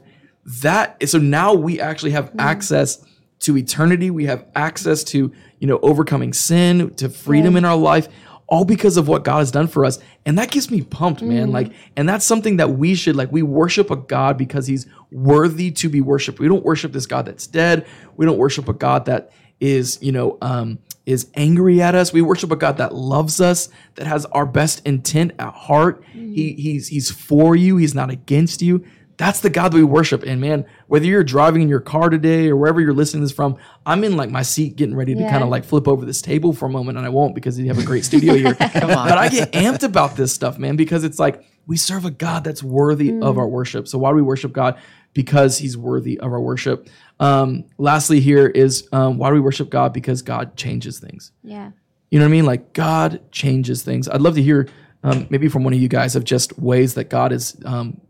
That 0.62 1.08
so 1.08 1.18
now 1.18 1.54
we 1.54 1.80
actually 1.80 2.10
have 2.10 2.30
mm-hmm. 2.30 2.40
access 2.40 3.04
to 3.40 3.56
eternity. 3.56 4.10
We 4.10 4.24
have 4.24 4.46
access 4.56 5.04
to, 5.04 5.32
you 5.60 5.66
know, 5.68 5.78
overcoming 5.80 6.32
sin, 6.32 6.92
to 6.96 7.08
freedom 7.08 7.56
in 7.56 7.64
our 7.64 7.76
life, 7.76 8.08
all 8.46 8.64
because 8.64 8.96
of 8.96 9.08
what 9.08 9.24
God 9.24 9.38
has 9.38 9.50
done 9.50 9.66
for 9.66 9.84
us. 9.84 9.98
And 10.26 10.38
that 10.38 10.50
gets 10.50 10.70
me 10.70 10.82
pumped, 10.82 11.22
man. 11.22 11.50
Like, 11.50 11.72
and 11.96 12.08
that's 12.08 12.26
something 12.26 12.58
that 12.58 12.72
we 12.72 12.94
should 12.94 13.16
like 13.16 13.32
we 13.32 13.42
worship 13.42 13.90
a 13.90 13.96
God 13.96 14.36
because 14.36 14.66
he's 14.66 14.86
worthy 15.10 15.70
to 15.72 15.88
be 15.88 16.00
worshiped. 16.00 16.38
We 16.38 16.48
don't 16.48 16.64
worship 16.64 16.92
this 16.92 17.06
God 17.06 17.26
that's 17.26 17.46
dead. 17.46 17.86
We 18.16 18.26
don't 18.26 18.38
worship 18.38 18.68
a 18.68 18.74
God 18.74 19.06
that 19.06 19.30
is, 19.60 19.98
you 20.02 20.12
know, 20.12 20.38
um, 20.42 20.78
is 21.06 21.30
angry 21.34 21.82
at 21.82 21.94
us. 21.94 22.12
We 22.12 22.22
worship 22.22 22.50
a 22.50 22.56
God 22.56 22.78
that 22.78 22.94
loves 22.94 23.40
us, 23.40 23.68
that 23.96 24.06
has 24.06 24.24
our 24.26 24.46
best 24.46 24.86
intent 24.86 25.32
at 25.38 25.52
heart. 25.54 26.02
He 26.12 26.52
he's 26.54 26.88
he's 26.88 27.10
for 27.10 27.54
you. 27.56 27.76
He's 27.76 27.94
not 27.94 28.10
against 28.10 28.62
you. 28.62 28.84
That's 29.16 29.40
the 29.40 29.50
God 29.50 29.72
that 29.72 29.76
we 29.76 29.84
worship. 29.84 30.24
And 30.24 30.40
man, 30.40 30.64
whether 30.88 31.04
you're 31.06 31.22
driving 31.22 31.62
in 31.62 31.68
your 31.68 31.80
car 31.80 32.10
today 32.10 32.48
or 32.48 32.56
wherever 32.56 32.80
you're 32.80 32.92
listening 32.92 33.22
to 33.22 33.26
this 33.26 33.32
from, 33.36 33.56
I'm 33.86 34.02
in 34.02 34.16
like 34.16 34.28
my 34.30 34.42
seat 34.42 34.74
getting 34.76 34.96
ready 34.96 35.14
to 35.14 35.20
Yeah. 35.20 35.30
kind 35.30 35.44
of 35.44 35.50
like 35.50 35.64
flip 35.64 35.86
over 35.86 36.04
this 36.04 36.20
table 36.20 36.52
for 36.52 36.66
a 36.66 36.68
moment, 36.70 36.98
and 36.98 37.06
I 37.06 37.10
won't 37.10 37.34
because 37.34 37.58
you 37.58 37.66
have 37.68 37.78
a 37.78 37.84
great 37.84 38.04
studio 38.04 38.34
here. 38.34 38.54
Come 38.72 38.90
on. 38.90 39.08
But 39.08 39.18
I 39.18 39.28
get 39.28 39.52
amped 39.52 39.84
about 39.84 40.16
this 40.16 40.32
stuff, 40.32 40.58
man, 40.58 40.74
because 40.76 41.04
it's 41.04 41.18
like 41.20 41.44
we 41.66 41.76
serve 41.76 42.04
a 42.04 42.10
God 42.10 42.42
that's 42.44 42.62
worthy 42.62 43.18
of 43.20 43.38
our 43.38 43.46
worship. 43.48 43.86
So 43.88 43.98
why 43.98 44.10
do 44.10 44.16
we 44.16 44.22
worship 44.22 44.52
God? 44.52 44.78
Because 45.12 45.58
He's 45.58 45.76
worthy 45.76 46.18
of 46.18 46.32
our 46.32 46.40
worship. 46.40 46.88
Um, 47.20 47.64
lastly, 47.78 48.18
here 48.20 48.48
is 48.48 48.88
um, 48.92 49.16
why 49.18 49.28
do 49.30 49.34
we 49.34 49.40
worship 49.40 49.70
God? 49.70 49.92
Because 49.92 50.22
God 50.22 50.56
changes 50.56 50.98
things. 50.98 51.30
Yeah. 51.44 51.70
You 52.10 52.18
know 52.18 52.24
what 52.26 52.30
I 52.30 52.32
mean? 52.32 52.46
Like 52.46 52.72
God 52.72 53.20
changes 53.30 53.82
things. 53.82 54.08
I'd 54.08 54.20
love 54.20 54.34
to 54.34 54.42
hear 54.42 54.68
um, 55.04 55.26
maybe 55.30 55.48
from 55.48 55.62
one 55.64 55.72
of 55.72 55.78
you 55.80 55.88
guys 55.88 56.16
of 56.16 56.24
just 56.24 56.58
ways 56.58 56.94
that 56.94 57.10
God 57.10 57.32
is 57.32 57.56
um, 57.64 58.00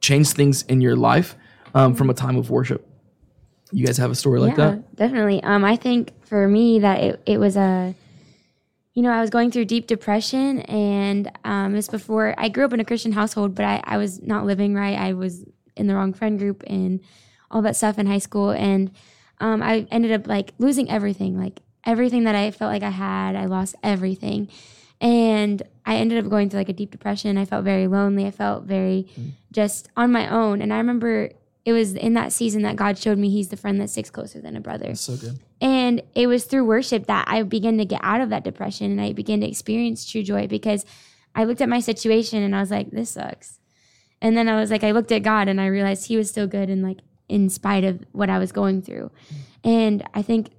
changed 0.00 0.36
things 0.36 0.62
in 0.62 0.80
your 0.80 0.96
life 0.96 1.36
um, 1.74 1.94
from 1.94 2.10
a 2.10 2.14
time 2.14 2.36
of 2.36 2.50
worship. 2.50 2.86
You 3.72 3.84
guys 3.84 3.98
have 3.98 4.10
a 4.10 4.14
story 4.14 4.40
like 4.40 4.56
yeah, 4.56 4.70
that? 4.70 4.96
definitely. 4.96 5.42
Um, 5.42 5.64
I 5.64 5.76
think 5.76 6.12
for 6.24 6.48
me 6.48 6.78
that 6.80 7.00
it, 7.00 7.22
it 7.26 7.38
was 7.38 7.56
a, 7.56 7.94
you 8.94 9.02
know, 9.02 9.10
I 9.10 9.20
was 9.20 9.30
going 9.30 9.50
through 9.50 9.66
deep 9.66 9.86
depression, 9.86 10.60
and 10.62 11.30
um, 11.44 11.72
it 11.72 11.76
was 11.76 11.88
before 11.88 12.34
I 12.38 12.48
grew 12.48 12.64
up 12.64 12.72
in 12.72 12.80
a 12.80 12.84
Christian 12.84 13.12
household, 13.12 13.54
but 13.54 13.64
I, 13.64 13.82
I 13.84 13.96
was 13.98 14.22
not 14.22 14.46
living 14.46 14.74
right. 14.74 14.98
I 14.98 15.12
was 15.12 15.44
in 15.76 15.86
the 15.86 15.94
wrong 15.94 16.12
friend 16.12 16.38
group 16.38 16.64
and 16.66 17.00
all 17.50 17.62
that 17.62 17.76
stuff 17.76 17.98
in 17.98 18.06
high 18.06 18.18
school, 18.18 18.50
and 18.50 18.90
um, 19.40 19.62
I 19.62 19.86
ended 19.90 20.12
up 20.12 20.26
like 20.26 20.52
losing 20.58 20.90
everything, 20.90 21.38
like 21.38 21.60
everything 21.84 22.24
that 22.24 22.34
I 22.34 22.50
felt 22.50 22.72
like 22.72 22.82
I 22.82 22.90
had. 22.90 23.36
I 23.36 23.44
lost 23.44 23.76
everything, 23.82 24.48
and 25.00 25.62
I 25.86 25.96
ended 25.96 26.22
up 26.24 26.30
going 26.30 26.50
through 26.50 26.60
like 26.60 26.68
a 26.68 26.74
deep 26.74 26.90
depression. 26.90 27.38
I 27.38 27.44
felt 27.44 27.64
very 27.64 27.86
lonely. 27.86 28.26
I 28.26 28.30
felt 28.30 28.64
very 28.64 29.08
just 29.52 29.88
on 29.96 30.12
my 30.12 30.28
own, 30.28 30.60
and 30.62 30.72
I 30.72 30.78
remember. 30.78 31.30
It 31.64 31.72
was 31.72 31.94
in 31.94 32.14
that 32.14 32.32
season 32.32 32.62
that 32.62 32.76
God 32.76 32.96
showed 32.96 33.18
me 33.18 33.28
He's 33.28 33.48
the 33.48 33.56
friend 33.58 33.78
that 33.82 33.90
sticks 33.90 34.08
closer 34.08 34.40
than 34.40 34.56
a 34.56 34.60
brother. 34.60 34.94
So 34.94 35.18
good. 35.18 35.38
And 35.60 36.02
it 36.14 36.26
was 36.26 36.44
through 36.44 36.64
worship 36.64 37.06
that 37.08 37.26
I 37.28 37.42
began 37.42 37.76
to 37.76 37.84
get 37.84 38.00
out 38.02 38.22
of 38.22 38.30
that 38.30 38.42
depression 38.42 38.90
and 38.90 39.00
I 39.00 39.12
began 39.12 39.42
to 39.42 39.46
experience 39.46 40.10
true 40.10 40.22
joy 40.22 40.46
because 40.46 40.86
I 41.34 41.44
looked 41.44 41.60
at 41.60 41.68
my 41.68 41.80
situation 41.80 42.42
and 42.42 42.56
I 42.56 42.60
was 42.60 42.70
like, 42.70 42.90
this 42.90 43.10
sucks. 43.10 43.58
And 44.22 44.34
then 44.34 44.48
I 44.48 44.58
was 44.58 44.70
like, 44.70 44.82
I 44.82 44.92
looked 44.92 45.12
at 45.12 45.22
God 45.22 45.46
and 45.46 45.60
I 45.60 45.66
realized 45.66 46.06
He 46.06 46.16
was 46.16 46.30
still 46.30 46.46
good 46.46 46.70
and 46.70 46.82
like 46.82 47.00
in 47.28 47.50
spite 47.50 47.84
of 47.84 48.02
what 48.12 48.30
I 48.30 48.38
was 48.38 48.50
going 48.50 48.80
through. 48.80 49.10
And 49.62 50.08
I 50.14 50.22
think 50.22 50.50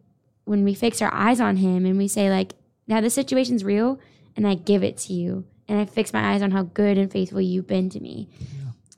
when 0.46 0.64
we 0.64 0.76
fix 0.76 1.02
our 1.02 1.14
eyes 1.14 1.42
on 1.42 1.58
Him 1.58 1.86
and 1.86 1.98
we 1.98 2.08
say, 2.08 2.30
like, 2.30 2.54
now 2.88 3.02
this 3.02 3.16
situation's 3.16 3.64
real 3.64 4.00
and 4.36 4.48
I 4.48 4.56
give 4.56 4.84
it 4.84 4.98
to 5.00 5.14
you 5.14 5.46
and 5.68 5.80
I 5.80 5.86
fix 5.86 6.14
my 6.14 6.34
eyes 6.34 6.42
on 6.42 6.52
how 6.52 6.64
good 6.64 6.98
and 6.98 7.12
faithful 7.12 7.42
you've 7.42 7.68
been 7.68 7.90
to 7.92 8.00
me. 8.00 8.30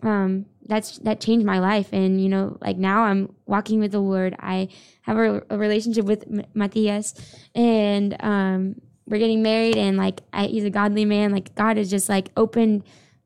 Um, 0.03 0.45
that's 0.65 0.97
that 0.99 1.19
changed 1.19 1.45
my 1.45 1.59
life 1.59 1.89
and 1.91 2.21
you 2.21 2.29
know 2.29 2.57
like 2.61 2.77
now 2.77 3.01
i'm 3.01 3.33
walking 3.45 3.79
with 3.79 3.91
the 3.91 3.99
lord 3.99 4.35
i 4.39 4.67
have 5.01 5.17
a, 5.17 5.41
a 5.49 5.57
relationship 5.57 6.05
with 6.05 6.23
M- 6.31 6.45
matthias 6.53 7.13
and 7.55 8.15
um 8.23 8.75
we're 9.07 9.17
getting 9.17 9.41
married 9.41 9.75
and 9.75 9.97
like 9.97 10.21
I, 10.31 10.45
he's 10.45 10.63
a 10.63 10.69
godly 10.69 11.03
man 11.03 11.31
like 11.31 11.53
god 11.55 11.77
has 11.77 11.89
just 11.89 12.07
like 12.09 12.29
opened 12.37 12.83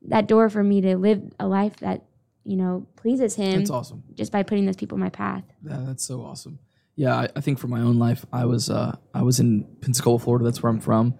that 0.08 0.26
door 0.28 0.48
for 0.48 0.62
me 0.62 0.80
to 0.80 0.96
live 0.96 1.22
a 1.38 1.46
life 1.46 1.76
that 1.76 2.04
you 2.44 2.56
know 2.56 2.86
pleases 2.96 3.34
him 3.36 3.58
That's 3.58 3.70
awesome. 3.70 4.02
just 4.14 4.32
by 4.32 4.42
putting 4.42 4.64
those 4.66 4.76
people 4.76 4.96
in 4.96 5.02
my 5.02 5.10
path 5.10 5.44
Yeah, 5.62 5.82
that's 5.86 6.04
so 6.04 6.22
awesome. 6.22 6.58
Yeah, 6.96 7.14
I, 7.14 7.28
I 7.36 7.40
think 7.42 7.58
for 7.58 7.68
my 7.68 7.80
own 7.82 7.98
life, 7.98 8.24
I 8.32 8.46
was 8.46 8.70
uh, 8.70 8.96
I 9.12 9.20
was 9.20 9.38
in 9.38 9.64
Pensacola, 9.82 10.18
Florida. 10.18 10.46
That's 10.46 10.62
where 10.62 10.70
I'm 10.72 10.80
from. 10.80 11.14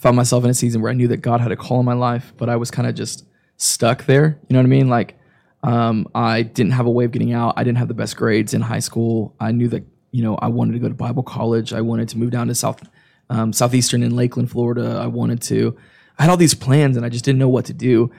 I 0.00 0.02
found 0.02 0.16
myself 0.16 0.44
in 0.44 0.50
a 0.50 0.54
season 0.54 0.80
where 0.80 0.90
I 0.90 0.94
knew 0.94 1.08
that 1.08 1.18
God 1.18 1.42
had 1.42 1.52
a 1.52 1.56
call 1.56 1.78
in 1.78 1.84
my 1.84 1.92
life, 1.92 2.32
but 2.38 2.48
I 2.48 2.56
was 2.56 2.70
kind 2.70 2.88
of 2.88 2.94
just 2.94 3.26
stuck 3.58 4.06
there. 4.06 4.38
You 4.48 4.54
know 4.54 4.60
what 4.60 4.64
I 4.64 4.68
mean? 4.68 4.88
Like, 4.88 5.18
um, 5.62 6.08
I 6.14 6.40
didn't 6.40 6.72
have 6.72 6.86
a 6.86 6.90
way 6.90 7.04
of 7.04 7.10
getting 7.10 7.34
out. 7.34 7.52
I 7.58 7.64
didn't 7.64 7.76
have 7.76 7.88
the 7.88 7.94
best 7.94 8.16
grades 8.16 8.54
in 8.54 8.62
high 8.62 8.78
school. 8.78 9.34
I 9.38 9.52
knew 9.52 9.68
that 9.68 9.84
you 10.10 10.22
know 10.22 10.36
I 10.36 10.48
wanted 10.48 10.72
to 10.72 10.78
go 10.78 10.88
to 10.88 10.94
Bible 10.94 11.22
college. 11.22 11.74
I 11.74 11.82
wanted 11.82 12.08
to 12.08 12.18
move 12.18 12.30
down 12.30 12.46
to 12.46 12.54
South 12.54 12.82
um, 13.28 13.52
southeastern 13.52 14.02
in 14.02 14.16
Lakeland, 14.16 14.50
Florida. 14.50 14.98
I 15.02 15.06
wanted 15.06 15.42
to. 15.42 15.76
I 16.18 16.22
had 16.22 16.30
all 16.30 16.38
these 16.38 16.54
plans, 16.54 16.96
and 16.96 17.04
I 17.04 17.10
just 17.10 17.26
didn't 17.26 17.38
know 17.38 17.50
what 17.50 17.66
to 17.66 17.74
do. 17.74 18.10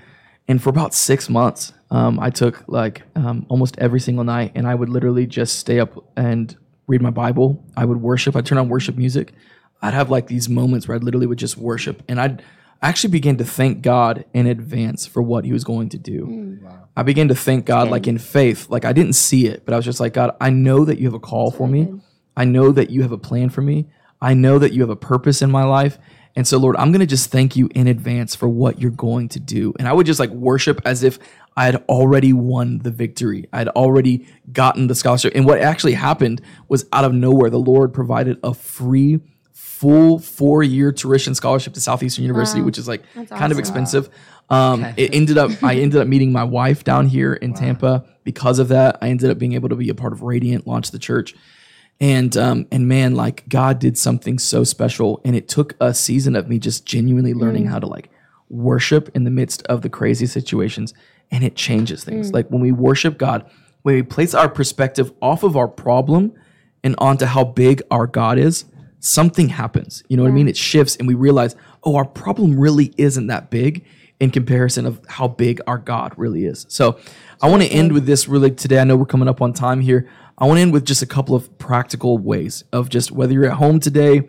And 0.48 0.62
for 0.62 0.70
about 0.70 0.94
six 0.94 1.30
months, 1.30 1.74
um, 1.90 2.20
I 2.20 2.30
took 2.30 2.64
like 2.68 3.02
um, 3.16 3.48
almost 3.50 3.76
every 3.80 4.00
single 4.00 4.24
night, 4.24 4.52
and 4.54 4.68
I 4.68 4.76
would 4.76 4.90
literally 4.90 5.26
just 5.26 5.58
stay 5.58 5.80
up 5.80 6.12
and 6.16 6.56
read 6.86 7.02
my 7.02 7.10
Bible. 7.10 7.66
I 7.76 7.86
would 7.86 8.04
worship. 8.04 8.36
I'd 8.36 8.46
turn 8.46 8.60
on 8.60 8.70
worship 8.70 8.98
music. 8.98 9.34
I'd 9.82 9.94
have 9.94 10.10
like 10.10 10.28
these 10.28 10.48
moments 10.48 10.88
where 10.88 10.96
I 10.96 11.00
literally 11.00 11.28
would 11.28 11.40
just 11.40 11.58
worship, 11.58 12.04
and 12.08 12.20
I'd 12.20 12.44
I 12.82 12.90
actually 12.90 13.12
began 13.12 13.38
to 13.38 13.46
thank 13.46 13.84
God 13.84 14.26
in 14.34 14.48
advance 14.48 15.06
for 15.06 15.22
what 15.22 15.46
He 15.46 15.54
was 15.54 15.64
going 15.64 15.90
to 15.90 16.00
do. 16.00 16.26
Mm. 16.26 16.88
I 16.98 17.04
began 17.04 17.28
to 17.28 17.36
thank 17.36 17.66
God 17.66 17.90
like 17.90 18.08
in 18.08 18.18
faith. 18.18 18.70
Like 18.70 18.86
I 18.86 18.94
didn't 18.94 19.14
see 19.14 19.46
it, 19.46 19.66
but 19.66 19.74
I 19.74 19.78
was 19.78 19.86
just 19.86 20.00
like, 20.00 20.14
God, 20.14 20.36
I 20.42 20.50
know 20.50 20.84
that 20.86 20.98
you 20.98 21.06
have 21.06 21.14
a 21.14 21.20
call 21.20 21.52
for 21.52 21.68
me. 21.68 22.02
I 22.36 22.46
know 22.46 22.72
that 22.72 22.90
you 22.90 23.04
have 23.04 23.12
a 23.12 23.18
plan 23.18 23.50
for 23.50 23.62
me. 23.62 23.88
I 24.20 24.34
know 24.34 24.58
that 24.60 24.74
you 24.74 24.82
have 24.82 24.90
a 24.90 24.96
purpose 24.96 25.42
in 25.42 25.52
my 25.52 25.64
life. 25.64 25.98
And 26.36 26.48
so, 26.48 26.58
Lord, 26.58 26.76
I'm 26.78 26.92
going 26.92 27.02
to 27.02 27.06
just 27.06 27.30
thank 27.30 27.56
you 27.56 27.70
in 27.76 27.88
advance 27.88 28.36
for 28.36 28.48
what 28.48 28.80
you're 28.80 28.92
going 28.92 29.30
to 29.30 29.40
do. 29.40 29.74
And 29.78 29.88
I 29.88 29.94
would 29.94 30.06
just 30.06 30.20
like 30.20 30.30
worship 30.30 30.82
as 30.86 31.04
if 31.04 31.20
I 31.58 31.66
had 31.66 31.84
already 31.90 32.32
won 32.32 32.80
the 32.80 32.92
victory. 32.92 33.50
I'd 33.52 33.68
already 33.70 34.28
gotten 34.52 34.88
the 34.88 34.96
scholarship. 34.96 35.34
And 35.36 35.46
what 35.46 35.60
actually 35.60 35.94
happened 35.94 36.42
was 36.70 36.86
out 36.94 37.04
of 37.04 37.14
nowhere, 37.14 37.50
the 37.50 37.60
Lord 37.60 37.94
provided 37.94 38.40
a 38.44 38.54
free, 38.54 39.20
full 39.82 40.20
four 40.20 40.62
year 40.64 40.92
tuition 40.92 41.34
scholarship 41.36 41.74
to 41.74 41.82
Southeastern 41.82 42.24
University, 42.24 42.60
Wow. 42.62 42.68
which 42.68 42.78
is 42.78 42.88
like 42.88 43.02
That's 43.16 43.32
kind 43.32 43.52
of 43.52 43.58
expensive. 43.60 44.10
Um, 44.50 44.86
it 44.98 45.16
ended 45.16 45.38
up, 45.38 45.52
I 45.64 45.76
ended 45.76 46.00
up 46.02 46.08
meeting 46.08 46.32
my 46.32 46.44
wife 46.44 46.84
down 46.84 47.08
here 47.08 47.34
in 47.34 47.54
Tampa. 47.54 48.06
Because 48.24 48.60
of 48.60 48.68
that. 48.68 49.00
I 49.02 49.10
ended 49.10 49.32
up 49.32 49.40
being 49.40 49.54
able 49.54 49.70
to 49.70 49.76
be 49.76 49.90
a 49.90 49.96
part 49.96 50.14
of 50.14 50.22
Radiant, 50.22 50.68
launch 50.68 50.92
the 50.92 51.00
church. 51.00 51.34
And 52.00 52.38
um 52.38 52.68
and 52.72 52.88
man 52.88 53.16
like 53.16 53.48
god 53.50 53.80
did 53.80 53.98
something 53.98 54.38
so 54.40 54.64
special 54.64 55.22
and 55.26 55.36
it 55.36 55.48
took 55.48 55.76
a 55.80 55.92
season 55.94 56.36
of 56.36 56.48
me 56.48 56.60
just 56.60 56.86
genuinely 56.86 57.34
learning 57.34 57.66
how 57.66 57.80
to 57.80 57.88
like 57.88 58.10
worship 58.50 59.10
in 59.16 59.24
the 59.24 59.32
midst 59.32 59.64
of 59.68 59.82
the 59.82 59.90
crazy 59.90 60.26
situations 60.28 60.94
and 61.32 61.44
it 61.44 61.56
changes 61.56 62.04
things. 62.04 62.32
Like 62.32 62.48
when 62.50 62.62
we 62.62 62.72
worship 62.72 63.18
god 63.18 63.50
when 63.84 63.96
we 63.96 64.04
place 64.04 64.34
our 64.36 64.50
perspective 64.50 65.12
off 65.22 65.42
of 65.44 65.58
our 65.58 65.68
problem 65.68 66.34
and 66.84 66.94
onto 67.00 67.26
how 67.26 67.44
big 67.44 67.82
our 67.90 68.06
god 68.06 68.38
is 68.38 68.66
something 69.02 69.50
happens. 69.50 70.04
You 70.08 70.16
know 70.16 70.24
what 70.24 70.30
i 70.30 70.34
mean? 70.34 70.48
It 70.48 70.58
shifts 70.58 70.96
and 70.96 71.08
we 71.08 71.14
realize 71.16 71.56
oh 71.84 71.96
our 71.96 72.06
problem 72.06 72.58
really 72.58 72.94
isn't 72.98 73.28
that 73.28 73.50
big 73.50 73.86
in 74.20 74.30
comparison 74.30 74.86
of 74.86 75.02
how 75.08 75.28
big 75.28 75.60
our 75.68 75.78
god 75.78 76.14
really 76.16 76.46
is. 76.46 76.66
So 76.70 77.00
i 77.42 77.50
want 77.50 77.64
to 77.64 77.70
end 77.70 77.92
with 77.92 78.06
this 78.06 78.28
really 78.28 78.52
today. 78.52 78.80
I 78.80 78.84
know 78.84 78.96
we're 78.96 79.06
coming 79.06 79.28
up 79.28 79.42
on 79.42 79.54
time 79.54 79.82
here. 79.82 80.10
I 80.38 80.46
want 80.46 80.58
to 80.58 80.62
end 80.62 80.74
with 80.74 80.86
just 80.86 81.02
a 81.02 81.08
couple 81.08 81.36
of 81.36 81.58
practical 81.58 82.18
ways 82.18 82.64
of 82.72 82.90
just 82.90 83.12
whether 83.12 83.34
you're 83.34 83.46
at 83.46 83.58
home 83.58 83.80
today, 83.80 84.28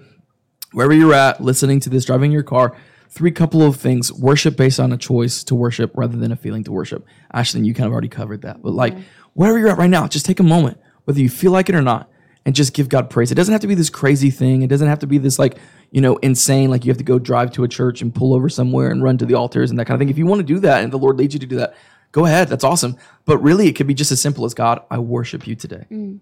wherever 0.73 0.93
you're 0.93 1.15
at, 1.15 1.41
listening 1.41 1.81
to 1.81 1.91
this, 1.91 2.05
driving 2.05 2.33
your 2.33 2.43
car, 2.43 2.77
three 3.09 3.31
couple 3.31 3.63
of 3.63 3.77
things. 3.77 4.13
Worship 4.13 4.57
based 4.57 4.81
on 4.81 4.93
a 4.93 4.97
choice 4.97 5.45
to 5.45 5.55
worship 5.55 5.93
rather 5.95 6.17
than 6.17 6.33
a 6.33 6.37
feeling 6.37 6.65
to 6.65 6.73
worship. 6.73 7.07
Ashton, 7.33 7.65
you 7.65 7.73
kind 7.73 7.87
of 7.87 7.93
already 7.93 8.09
covered 8.09 8.43
that. 8.43 8.63
But 8.63 8.73
like 8.73 8.95
wherever 9.35 9.59
you're 9.59 9.69
at 9.69 9.79
right 9.79 9.91
now, 9.91 10.07
just 10.07 10.27
take 10.27 10.41
a 10.41 10.45
moment, 10.45 10.79
whether 11.05 11.21
you 11.21 11.29
feel 11.29 11.53
like 11.53 11.69
it 11.69 11.75
or 11.75 11.83
not, 11.83 12.11
and 12.45 12.55
just 12.55 12.75
give 12.75 12.89
God 12.89 13.11
praise. 13.11 13.31
It 13.31 13.37
doesn't 13.37 13.53
have 13.53 13.61
to 13.61 13.67
be 13.67 13.75
this 13.75 13.91
crazy 13.91 14.31
thing. 14.31 14.63
It 14.63 14.69
doesn't 14.69 14.89
have 14.89 14.99
to 15.01 15.07
be 15.07 15.19
this 15.19 15.39
like, 15.39 15.59
you 15.91 16.01
know, 16.01 16.17
insane, 16.17 16.71
like 16.71 16.85
you 16.85 16.91
have 16.91 16.99
to 16.99 17.05
go 17.05 17.19
drive 17.19 17.53
to 17.53 17.65
a 17.65 17.69
church 17.69 18.03
and 18.03 18.15
pull 18.15 18.35
over 18.35 18.49
somewhere 18.49 18.91
and 18.91 19.03
run 19.03 19.19
to 19.19 19.27
the 19.27 19.35
altars 19.35 19.71
and 19.71 19.79
that 19.79 19.85
kind 19.87 19.95
of 19.95 20.01
thing. 20.01 20.09
If 20.09 20.19
you 20.19 20.27
want 20.27 20.41
to 20.41 20.47
do 20.47 20.59
that 20.61 20.83
and 20.83 20.93
the 20.93 20.99
Lord 20.99 21.17
leads 21.17 21.35
you 21.35 21.41
to 21.41 21.47
do 21.47 21.57
that, 21.57 21.75
go 22.11 22.25
ahead. 22.25 22.49
That's 22.49 22.65
awesome. 22.65 22.97
But 23.25 23.39
really, 23.39 23.69
it 23.69 23.73
could 23.73 23.87
be 23.87 23.95
just 23.95 24.13
as 24.13 24.21
simple 24.21 24.45
as 24.45 24.55
God, 24.55 24.83
I 24.91 24.99
worship 24.99 25.47
you 25.47 25.55
today 25.55 25.87
mm. 25.91 26.21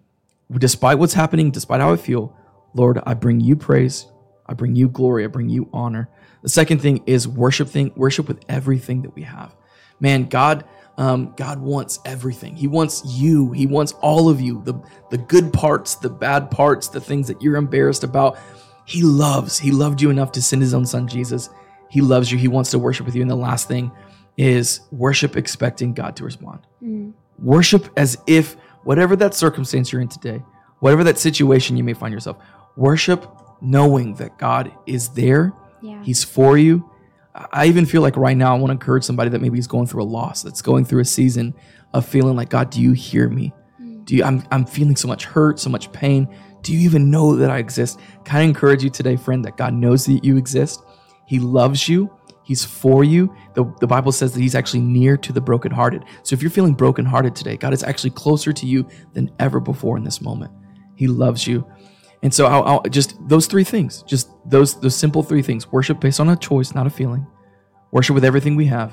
despite 0.58 0.98
what's 0.98 1.14
happening, 1.14 1.50
despite 1.50 1.80
how 1.80 1.92
I 1.92 1.96
feel, 1.96 2.36
Lord, 2.74 3.00
I 3.06 3.14
bring 3.14 3.40
you 3.40 3.56
praise. 3.56 4.06
I 4.46 4.54
bring 4.54 4.74
you 4.74 4.88
glory. 4.88 5.24
I 5.24 5.28
bring 5.28 5.48
you 5.48 5.68
honor. 5.72 6.08
The 6.42 6.48
second 6.48 6.80
thing 6.80 7.02
is 7.06 7.28
worship 7.28 7.68
thing, 7.68 7.92
worship 7.96 8.26
with 8.26 8.40
everything 8.48 9.02
that 9.02 9.14
we 9.14 9.22
have. 9.22 9.54
Man, 10.00 10.24
God, 10.24 10.64
um, 11.00 11.32
God 11.34 11.60
wants 11.60 11.98
everything. 12.04 12.54
He 12.54 12.66
wants 12.66 13.02
you. 13.06 13.52
He 13.52 13.66
wants 13.66 13.92
all 14.02 14.28
of 14.28 14.38
you. 14.38 14.60
The 14.64 14.74
the 15.10 15.16
good 15.16 15.50
parts, 15.50 15.94
the 15.94 16.10
bad 16.10 16.50
parts, 16.50 16.88
the 16.88 17.00
things 17.00 17.26
that 17.28 17.40
you're 17.40 17.56
embarrassed 17.56 18.04
about. 18.04 18.38
He 18.84 19.02
loves. 19.02 19.58
He 19.58 19.70
loved 19.70 20.02
you 20.02 20.10
enough 20.10 20.30
to 20.32 20.42
send 20.42 20.60
his 20.60 20.74
own 20.74 20.84
son 20.84 21.08
Jesus. 21.08 21.48
He 21.88 22.02
loves 22.02 22.30
you. 22.30 22.36
He 22.36 22.48
wants 22.48 22.70
to 22.72 22.78
worship 22.78 23.06
with 23.06 23.14
you. 23.14 23.22
And 23.22 23.30
the 23.30 23.36
last 23.36 23.66
thing 23.66 23.90
is 24.36 24.80
worship 24.92 25.36
expecting 25.36 25.94
God 25.94 26.16
to 26.16 26.24
respond. 26.24 26.60
Worship 27.38 27.88
as 27.96 28.18
if 28.26 28.56
whatever 28.84 29.16
that 29.16 29.34
circumstance 29.34 29.92
you're 29.92 30.02
in 30.02 30.08
today, 30.08 30.42
whatever 30.80 31.02
that 31.04 31.18
situation 31.18 31.78
you 31.78 31.84
may 31.84 31.94
find 31.94 32.12
yourself, 32.12 32.36
worship 32.76 33.26
knowing 33.62 34.14
that 34.16 34.36
God 34.36 34.70
is 34.86 35.08
there. 35.10 35.54
Yeah. 35.80 36.02
He's 36.02 36.22
for 36.22 36.58
you. 36.58 36.89
I 37.34 37.66
even 37.66 37.86
feel 37.86 38.02
like 38.02 38.16
right 38.16 38.36
now 38.36 38.54
I 38.54 38.58
want 38.58 38.68
to 38.68 38.72
encourage 38.72 39.04
somebody 39.04 39.30
that 39.30 39.40
maybe 39.40 39.58
is 39.58 39.66
going 39.66 39.86
through 39.86 40.02
a 40.02 40.04
loss, 40.04 40.42
that's 40.42 40.62
going 40.62 40.84
through 40.84 41.00
a 41.00 41.04
season 41.04 41.54
of 41.94 42.06
feeling 42.06 42.36
like, 42.36 42.50
God, 42.50 42.70
do 42.70 42.80
you 42.80 42.92
hear 42.92 43.28
me? 43.28 43.52
Mm. 43.80 44.04
Do 44.04 44.16
you 44.16 44.24
I'm 44.24 44.44
I'm 44.50 44.66
feeling 44.66 44.96
so 44.96 45.08
much 45.08 45.24
hurt, 45.24 45.58
so 45.60 45.70
much 45.70 45.92
pain. 45.92 46.28
Do 46.62 46.74
you 46.74 46.80
even 46.80 47.10
know 47.10 47.36
that 47.36 47.50
I 47.50 47.58
exist? 47.58 48.00
Can 48.24 48.40
I 48.40 48.42
encourage 48.42 48.82
you 48.82 48.90
today, 48.90 49.16
friend, 49.16 49.44
that 49.44 49.56
God 49.56 49.74
knows 49.74 50.04
that 50.06 50.24
you 50.24 50.36
exist? 50.36 50.82
He 51.26 51.38
loves 51.38 51.88
you. 51.88 52.10
He's 52.42 52.64
for 52.64 53.04
you. 53.04 53.34
The, 53.54 53.64
the 53.80 53.86
Bible 53.86 54.10
says 54.10 54.32
that 54.34 54.40
he's 54.40 54.56
actually 54.56 54.80
near 54.80 55.16
to 55.16 55.32
the 55.32 55.40
brokenhearted. 55.40 56.04
So 56.24 56.34
if 56.34 56.42
you're 56.42 56.50
feeling 56.50 56.74
brokenhearted 56.74 57.34
today, 57.36 57.56
God 57.56 57.72
is 57.72 57.84
actually 57.84 58.10
closer 58.10 58.52
to 58.52 58.66
you 58.66 58.88
than 59.12 59.30
ever 59.38 59.60
before 59.60 59.96
in 59.96 60.02
this 60.02 60.20
moment. 60.20 60.50
He 60.96 61.06
loves 61.06 61.46
you. 61.46 61.64
And 62.22 62.32
so 62.32 62.46
I'll, 62.46 62.64
I'll 62.64 62.82
just 62.82 63.16
those 63.28 63.46
three 63.46 63.64
things, 63.64 64.02
just 64.02 64.30
those 64.44 64.78
those 64.80 64.94
simple 64.94 65.22
three 65.22 65.42
things: 65.42 65.70
worship 65.72 66.00
based 66.00 66.20
on 66.20 66.28
a 66.28 66.36
choice, 66.36 66.74
not 66.74 66.86
a 66.86 66.90
feeling. 66.90 67.26
Worship 67.92 68.14
with 68.14 68.24
everything 68.24 68.56
we 68.56 68.66
have, 68.66 68.92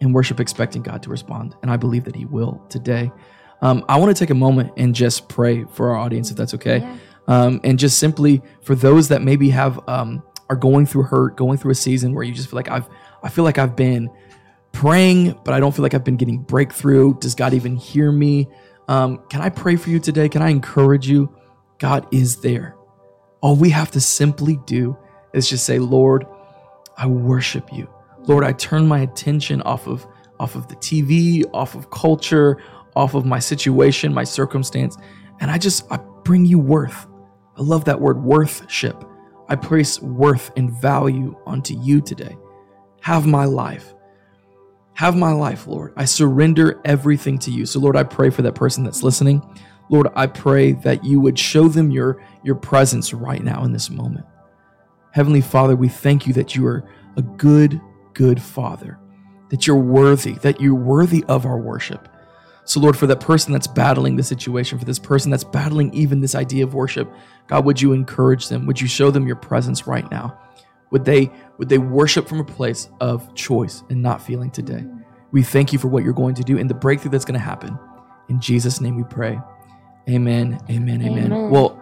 and 0.00 0.14
worship 0.14 0.40
expecting 0.40 0.82
God 0.82 1.02
to 1.02 1.10
respond. 1.10 1.54
And 1.62 1.70
I 1.70 1.76
believe 1.76 2.04
that 2.04 2.16
He 2.16 2.24
will 2.24 2.64
today. 2.68 3.12
Um, 3.60 3.84
I 3.88 3.98
want 3.98 4.14
to 4.14 4.18
take 4.18 4.30
a 4.30 4.34
moment 4.34 4.72
and 4.76 4.94
just 4.94 5.28
pray 5.28 5.64
for 5.64 5.90
our 5.90 5.96
audience, 5.96 6.30
if 6.30 6.36
that's 6.36 6.54
okay. 6.54 6.78
Yeah. 6.78 6.96
Um, 7.28 7.60
and 7.64 7.78
just 7.78 7.98
simply 7.98 8.42
for 8.62 8.74
those 8.74 9.08
that 9.08 9.22
maybe 9.22 9.48
have 9.50 9.80
um, 9.88 10.22
are 10.50 10.56
going 10.56 10.86
through 10.86 11.04
hurt, 11.04 11.36
going 11.36 11.58
through 11.58 11.72
a 11.72 11.76
season 11.76 12.14
where 12.14 12.24
you 12.24 12.34
just 12.34 12.50
feel 12.50 12.56
like 12.56 12.70
I've 12.70 12.88
I 13.22 13.28
feel 13.30 13.44
like 13.44 13.58
I've 13.58 13.76
been 13.76 14.10
praying, 14.72 15.38
but 15.44 15.54
I 15.54 15.60
don't 15.60 15.74
feel 15.74 15.82
like 15.82 15.94
I've 15.94 16.04
been 16.04 16.16
getting 16.16 16.38
breakthrough. 16.38 17.18
Does 17.18 17.34
God 17.34 17.54
even 17.54 17.76
hear 17.76 18.12
me? 18.12 18.48
Um, 18.88 19.22
can 19.30 19.40
I 19.40 19.48
pray 19.48 19.76
for 19.76 19.88
you 19.88 19.98
today? 19.98 20.28
Can 20.28 20.42
I 20.42 20.50
encourage 20.50 21.08
you? 21.08 21.34
God 21.78 22.06
is 22.12 22.40
there. 22.40 22.76
All 23.40 23.56
we 23.56 23.70
have 23.70 23.90
to 23.92 24.00
simply 24.00 24.58
do 24.66 24.96
is 25.32 25.48
just 25.48 25.66
say, 25.66 25.78
Lord, 25.78 26.26
I 26.96 27.06
worship 27.06 27.72
you. 27.72 27.88
Lord, 28.26 28.44
I 28.44 28.52
turn 28.52 28.86
my 28.86 29.00
attention 29.00 29.60
off 29.62 29.86
of 29.86 30.06
off 30.40 30.56
of 30.56 30.66
the 30.68 30.76
TV, 30.76 31.44
off 31.52 31.74
of 31.74 31.90
culture, 31.90 32.60
off 32.96 33.14
of 33.14 33.24
my 33.24 33.38
situation, 33.38 34.12
my 34.12 34.24
circumstance, 34.24 34.96
and 35.40 35.50
I 35.50 35.58
just 35.58 35.90
I 35.92 35.98
bring 36.24 36.44
you 36.44 36.58
worth. 36.58 37.06
I 37.56 37.62
love 37.62 37.84
that 37.84 38.00
word 38.00 38.22
worthship. 38.22 39.04
I 39.48 39.56
place 39.56 40.00
worth 40.00 40.50
and 40.56 40.70
value 40.70 41.36
onto 41.46 41.78
you 41.78 42.00
today. 42.00 42.36
Have 43.02 43.26
my 43.26 43.44
life. 43.44 43.94
Have 44.94 45.16
my 45.16 45.32
life, 45.32 45.66
Lord. 45.66 45.92
I 45.96 46.04
surrender 46.04 46.80
everything 46.84 47.38
to 47.40 47.50
you. 47.50 47.66
So, 47.66 47.80
Lord, 47.80 47.96
I 47.96 48.04
pray 48.04 48.30
for 48.30 48.42
that 48.42 48.54
person 48.54 48.84
that's 48.84 49.02
listening. 49.02 49.42
Lord, 49.90 50.08
I 50.14 50.26
pray 50.26 50.72
that 50.72 51.04
you 51.04 51.20
would 51.20 51.38
show 51.38 51.68
them 51.68 51.90
your, 51.90 52.22
your 52.42 52.54
presence 52.54 53.12
right 53.12 53.42
now 53.42 53.64
in 53.64 53.72
this 53.72 53.90
moment. 53.90 54.26
Heavenly 55.12 55.40
Father, 55.40 55.76
we 55.76 55.88
thank 55.88 56.26
you 56.26 56.32
that 56.34 56.56
you 56.56 56.66
are 56.66 56.88
a 57.16 57.22
good, 57.22 57.80
good 58.14 58.40
Father, 58.42 58.98
that 59.50 59.66
you're 59.66 59.76
worthy, 59.76 60.32
that 60.34 60.60
you're 60.60 60.74
worthy 60.74 61.24
of 61.28 61.46
our 61.46 61.58
worship. 61.58 62.08
So, 62.64 62.80
Lord, 62.80 62.96
for 62.96 63.06
that 63.06 63.20
person 63.20 63.52
that's 63.52 63.66
battling 63.66 64.16
the 64.16 64.22
situation, 64.22 64.78
for 64.78 64.86
this 64.86 64.98
person 64.98 65.30
that's 65.30 65.44
battling 65.44 65.92
even 65.92 66.20
this 66.20 66.34
idea 66.34 66.64
of 66.64 66.72
worship, 66.72 67.12
God, 67.46 67.64
would 67.66 67.80
you 67.80 67.92
encourage 67.92 68.48
them? 68.48 68.66
Would 68.66 68.80
you 68.80 68.88
show 68.88 69.10
them 69.10 69.26
your 69.26 69.36
presence 69.36 69.86
right 69.86 70.10
now? 70.10 70.38
Would 70.90 71.04
they 71.04 71.30
would 71.58 71.68
they 71.68 71.78
worship 71.78 72.26
from 72.26 72.40
a 72.40 72.44
place 72.44 72.88
of 73.00 73.34
choice 73.34 73.82
and 73.90 74.00
not 74.00 74.22
feeling 74.22 74.50
today? 74.50 74.86
We 75.30 75.42
thank 75.42 75.72
you 75.72 75.78
for 75.78 75.88
what 75.88 76.04
you're 76.04 76.12
going 76.12 76.36
to 76.36 76.42
do 76.42 76.58
and 76.58 76.70
the 76.70 76.74
breakthrough 76.74 77.10
that's 77.10 77.24
going 77.24 77.38
to 77.38 77.44
happen. 77.44 77.78
In 78.28 78.40
Jesus' 78.40 78.80
name 78.80 78.96
we 78.96 79.04
pray. 79.04 79.38
Amen. 80.08 80.58
Amen. 80.68 81.02
Amen. 81.02 81.32
Amen. 81.32 81.50
Well, 81.50 81.80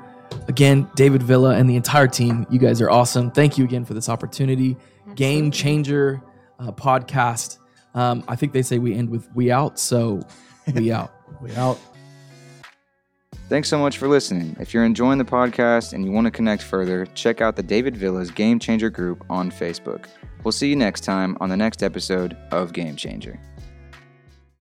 again, 0.49 0.89
David 0.95 1.23
Villa 1.23 1.55
and 1.55 1.69
the 1.69 1.77
entire 1.77 2.07
team, 2.07 2.47
you 2.51 2.59
guys 2.59 2.81
are 2.81 2.91
awesome. 2.91 3.31
Thank 3.31 3.59
you 3.59 3.65
again 3.65 3.85
for 3.85 3.95
this 3.95 4.09
opportunity. 4.09 4.77
Game 5.15 5.51
changer 5.51 6.23
uh, 6.59 6.73
podcast. 6.73 7.59
Um, 7.95 8.25
I 8.29 8.37
think 8.37 8.53
they 8.53 8.63
say 8.63 8.79
we 8.79 8.95
end 8.95 9.11
with 9.11 9.29
we 9.35 9.51
out, 9.51 9.79
so 9.79 10.21
we 10.75 10.93
out. 10.93 11.13
We 11.41 11.55
out. 11.57 11.79
Thanks 13.49 13.69
so 13.69 13.79
much 13.79 13.99
for 13.99 14.09
listening. 14.09 14.57
If 14.61 14.73
you're 14.73 14.85
enjoying 14.85 15.19
the 15.19 15.25
podcast 15.25 15.93
and 15.93 16.05
you 16.05 16.11
want 16.11 16.27
to 16.27 16.31
connect 16.31 16.63
further, 16.63 17.05
check 17.15 17.43
out 17.43 17.55
the 17.55 17.63
David 17.63 17.97
Villa's 17.97 18.31
Game 18.31 18.59
Changer 18.59 18.89
group 18.89 19.25
on 19.29 19.51
Facebook. 19.51 20.07
We'll 20.43 20.53
see 20.53 20.69
you 20.71 20.77
next 20.77 21.03
time 21.03 21.37
on 21.41 21.51
the 21.51 21.57
next 21.57 21.83
episode 21.83 22.37
of 22.51 22.73
Game 22.73 22.97
Changer. 22.97 23.39